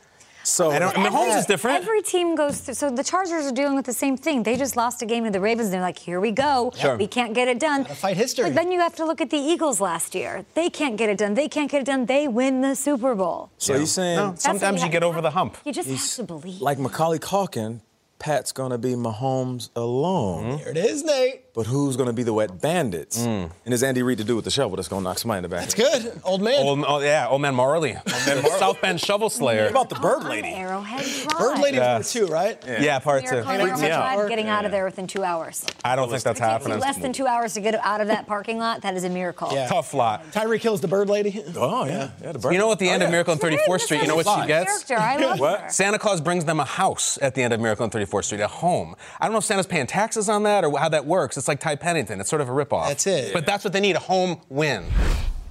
[0.49, 1.77] So I don't, Mahomes is different.
[1.81, 2.73] Every team goes through.
[2.73, 4.43] So the Chargers are dealing with the same thing.
[4.43, 5.67] They just lost a game to the Ravens.
[5.67, 6.71] And they're like, here we go.
[6.77, 6.97] Sure.
[6.97, 7.83] We can't get it done.
[7.83, 8.45] Gotta fight history.
[8.45, 10.45] But then you have to look at the Eagles last year.
[10.55, 11.33] They can't get it done.
[11.35, 12.05] They can't get it done.
[12.07, 13.51] They win the Super Bowl.
[13.57, 15.57] So you're saying No, sometimes ha- you get over the hump.
[15.65, 16.61] You just have to believe.
[16.61, 17.81] like Macaulay Culkin,
[18.17, 21.48] Pat's gonna be Mahomes alone, Here it is, Nate.
[21.53, 23.19] But who's gonna be the wet bandits?
[23.19, 23.51] Mm.
[23.65, 25.49] And is Andy Reid to do with the shovel that's gonna knock somebody in the
[25.49, 25.63] back?
[25.65, 26.19] It's good.
[26.23, 26.53] Old man.
[26.65, 27.95] Old, oh, yeah, old man Marley.
[27.95, 28.59] Old man Marley.
[28.59, 29.63] South Bend Shovel Slayer.
[29.63, 30.49] What about the Bird Lady?
[30.49, 31.39] Arrowhead Drive.
[31.39, 31.97] Bird Lady Yeah.
[31.97, 32.57] was two, right?
[32.67, 33.31] Yeah, part two.
[33.31, 34.15] Miracle on Arrowhead out.
[34.15, 35.65] Drive, getting out of there within two hours.
[35.83, 36.79] I don't think that's It takes you happening.
[36.79, 38.81] less than two hours to get out of that parking lot.
[38.81, 39.49] That is a miracle.
[39.51, 39.67] Yeah.
[39.67, 40.31] Tough lot.
[40.31, 41.43] Tyreek Hill's the Bird Lady.
[41.55, 42.31] Oh yeah, yeah.
[42.31, 42.53] The bird.
[42.53, 43.11] You know, at the oh, end Oh, of.
[43.11, 44.83] Miracle on 34th Street, you know what she gets?
[44.83, 44.97] Character.
[44.97, 45.61] I love What?
[45.61, 45.69] her.
[45.69, 48.47] Santa Claus brings them a house at the end of Miracle on 34th Street, a
[48.47, 48.95] home.
[49.19, 51.37] I don't know if Santa's paying taxes on that or how that works.
[51.39, 52.19] It's like Ty Pennington.
[52.19, 52.89] It's sort of a ripoff.
[52.89, 53.33] That's it.
[53.33, 54.85] But that's what they need a home win.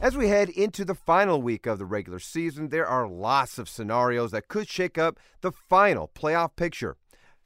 [0.00, 3.68] As we head into the final week of the regular season, there are lots of
[3.68, 6.96] scenarios that could shake up the final playoff picture.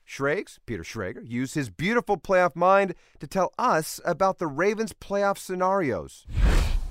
[0.04, 5.38] Schrags, Peter Schrager, used his beautiful playoff mind to tell us about the Ravens' playoff
[5.38, 6.26] scenarios.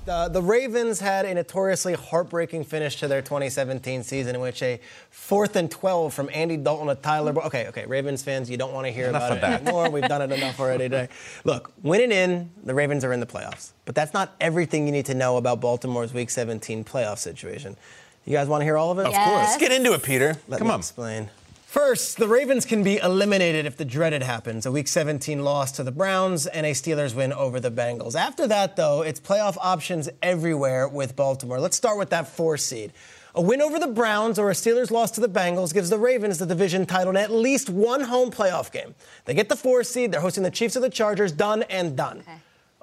[0.04, 4.80] The, the Ravens had a notoriously heartbreaking finish to their 2017 season in which a
[5.10, 7.32] fourth and 12 from Andy Dalton to Tyler.
[7.32, 9.62] Bo- okay, okay, Ravens fans, you don't want to hear Enough about of it that.
[9.62, 9.90] anymore.
[9.90, 11.08] We've done it enough already today.
[11.44, 13.70] Look, winning in, the Ravens are in the playoffs.
[13.84, 17.76] But that's not everything you need to know about Baltimore's Week 17 playoff situation.
[18.24, 19.06] You guys want to hear all of it?
[19.06, 19.26] Of course.
[19.46, 20.36] Let's get into it, Peter.
[20.48, 20.80] Let Come me on.
[20.80, 21.30] explain.
[21.72, 25.82] First, the Ravens can be eliminated if the dreaded happens a Week 17 loss to
[25.82, 28.14] the Browns and a Steelers win over the Bengals.
[28.14, 31.58] After that, though, it's playoff options everywhere with Baltimore.
[31.58, 32.92] Let's start with that four seed.
[33.34, 36.36] A win over the Browns or a Steelers loss to the Bengals gives the Ravens
[36.36, 38.94] the division title in at least one home playoff game.
[39.24, 42.22] They get the four seed, they're hosting the Chiefs or the Chargers, done and done.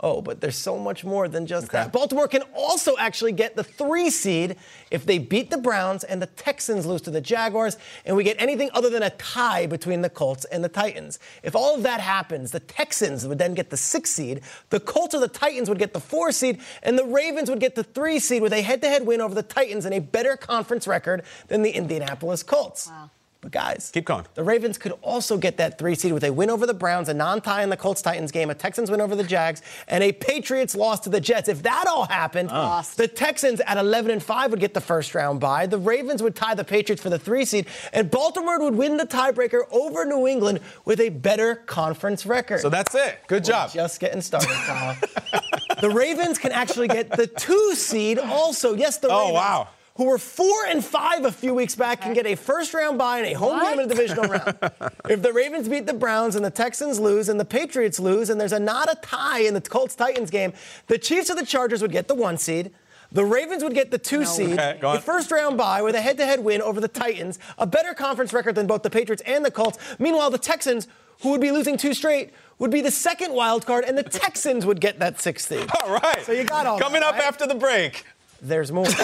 [0.02, 1.91] Oh, but there's so much more than just that.
[1.91, 4.56] Baltimore can also actually get the three seed
[4.91, 7.76] if they beat the Browns and the Texans lose to the Jaguars,
[8.06, 11.20] and we get anything other than a tie between the Colts and the Titans.
[11.43, 15.14] If all of that happens, the Texans would then get the six seed, the Colts
[15.14, 18.20] or the Titans would get the four seed, and the Ravens would get the three
[18.20, 21.24] seed with a head to head win over the Titans and a better conference record
[21.50, 22.88] than the Indianapolis Colts.
[22.88, 23.10] Wow.
[23.42, 24.26] But guys, Keep going.
[24.34, 27.14] The Ravens could also get that three seed with a win over the Browns, a
[27.14, 30.76] non-tie in the Colts Titans game, a Texans win over the Jags, and a Patriots
[30.76, 31.48] loss to the Jets.
[31.48, 32.68] If that all happened, ah.
[32.68, 32.98] Lost.
[32.98, 35.66] the Texans at 11 and 5 would get the first round bye.
[35.68, 39.06] The Ravens would tie the Patriots for the three seed, and Baltimore would win the
[39.08, 42.60] tiebreaker over New England with a better conference record.
[42.60, 43.20] So that's it.
[43.28, 43.72] Good job.
[43.72, 44.98] Just getting started, Kyle.
[45.82, 48.74] the Ravens can actually get the two seed also.
[48.76, 49.68] Yes, the Oh, Ravens, wow.
[50.00, 53.18] Who were four and five a few weeks back can get a first round bye
[53.18, 54.58] and a home game in the divisional round.
[55.10, 58.39] If the Ravens beat the Browns and the Texans lose and the Patriots lose and
[58.39, 60.54] there's a not a tie in the Colts Titans game,
[60.88, 62.72] the Chiefs or the Chargers would get the one seed.
[63.12, 66.16] The Ravens would get the two seed, Okay, the first round bye with a head
[66.20, 69.43] to head win over the Titans, a better conference record than both the Patriots and
[69.43, 69.78] the Colts.
[70.00, 70.88] Meanwhile, the Texans,
[71.24, 74.66] who would be losing two straight, would be the second wild card, and the Texans
[74.66, 75.70] would get that sixth seed.
[75.84, 76.22] All right.
[76.24, 77.26] So you got all Coming that, up right?
[77.26, 78.06] after the break.
[78.42, 78.86] There's more.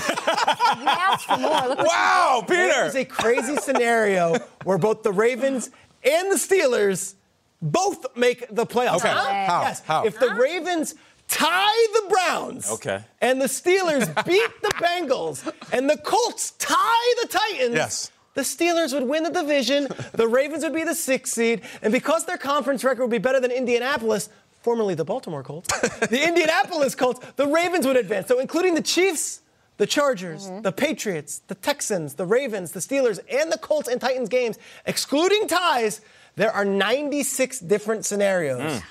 [0.77, 1.67] You asked for more.
[1.69, 2.99] Look what Wow, There's Peter.
[3.01, 5.69] a crazy scenario where both the Ravens
[6.03, 7.15] and the Steelers
[7.61, 8.97] both make the playoffs.
[8.97, 9.09] Okay.
[9.09, 9.45] Huh?
[9.47, 9.61] How?
[9.61, 9.79] Yes.
[9.81, 10.05] How?
[10.05, 10.95] If the Ravens
[11.29, 13.03] tie the Browns Okay.
[13.21, 17.75] and the Steelers beat the Bengals and the Colts tie the Titans.
[17.75, 18.11] Yes.
[18.33, 22.25] The Steelers would win the division, the Ravens would be the sixth seed, and because
[22.25, 24.27] their conference record would be better than Indianapolis,
[24.65, 25.67] formerly the Baltimore Colts,
[26.09, 28.27] the Indianapolis Colts, the Ravens would advance.
[28.27, 29.41] So, including the Chiefs,
[29.77, 30.63] the Chargers, mm-hmm.
[30.63, 34.57] the Patriots, the Texans, the Ravens, the Steelers, and the Colts and Titans games,
[34.87, 36.01] excluding ties,
[36.35, 38.83] there are 96 different scenarios mm.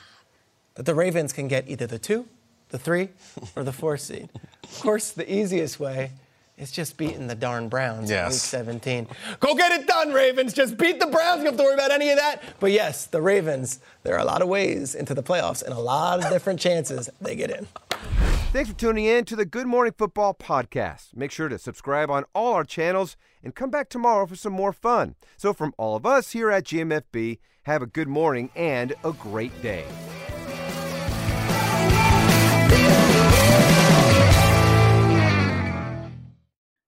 [0.76, 2.26] that the Ravens can get either the two,
[2.68, 3.08] the three
[3.56, 4.28] or the four seed?
[4.62, 6.12] Of course, the easiest way
[6.57, 8.32] is just beating the darn Browns in Yes.
[8.32, 9.09] week 17.
[9.40, 10.52] Go get it done, Ravens.
[10.52, 11.38] Just beat the Browns.
[11.38, 12.42] You don't have to worry about any of that.
[12.61, 15.78] But yes, the Ravens, there are a lot of ways into the playoffs and a
[15.80, 17.66] lot of different chances they get in.
[18.52, 21.16] Thanks for tuning in to the Good Morning Football podcast.
[21.16, 24.72] Make sure to subscribe on all our channels and come back tomorrow for some more
[24.72, 25.16] fun.
[25.36, 29.61] So, from all of us here at GMFB, have a good morning and a great
[29.61, 29.84] day.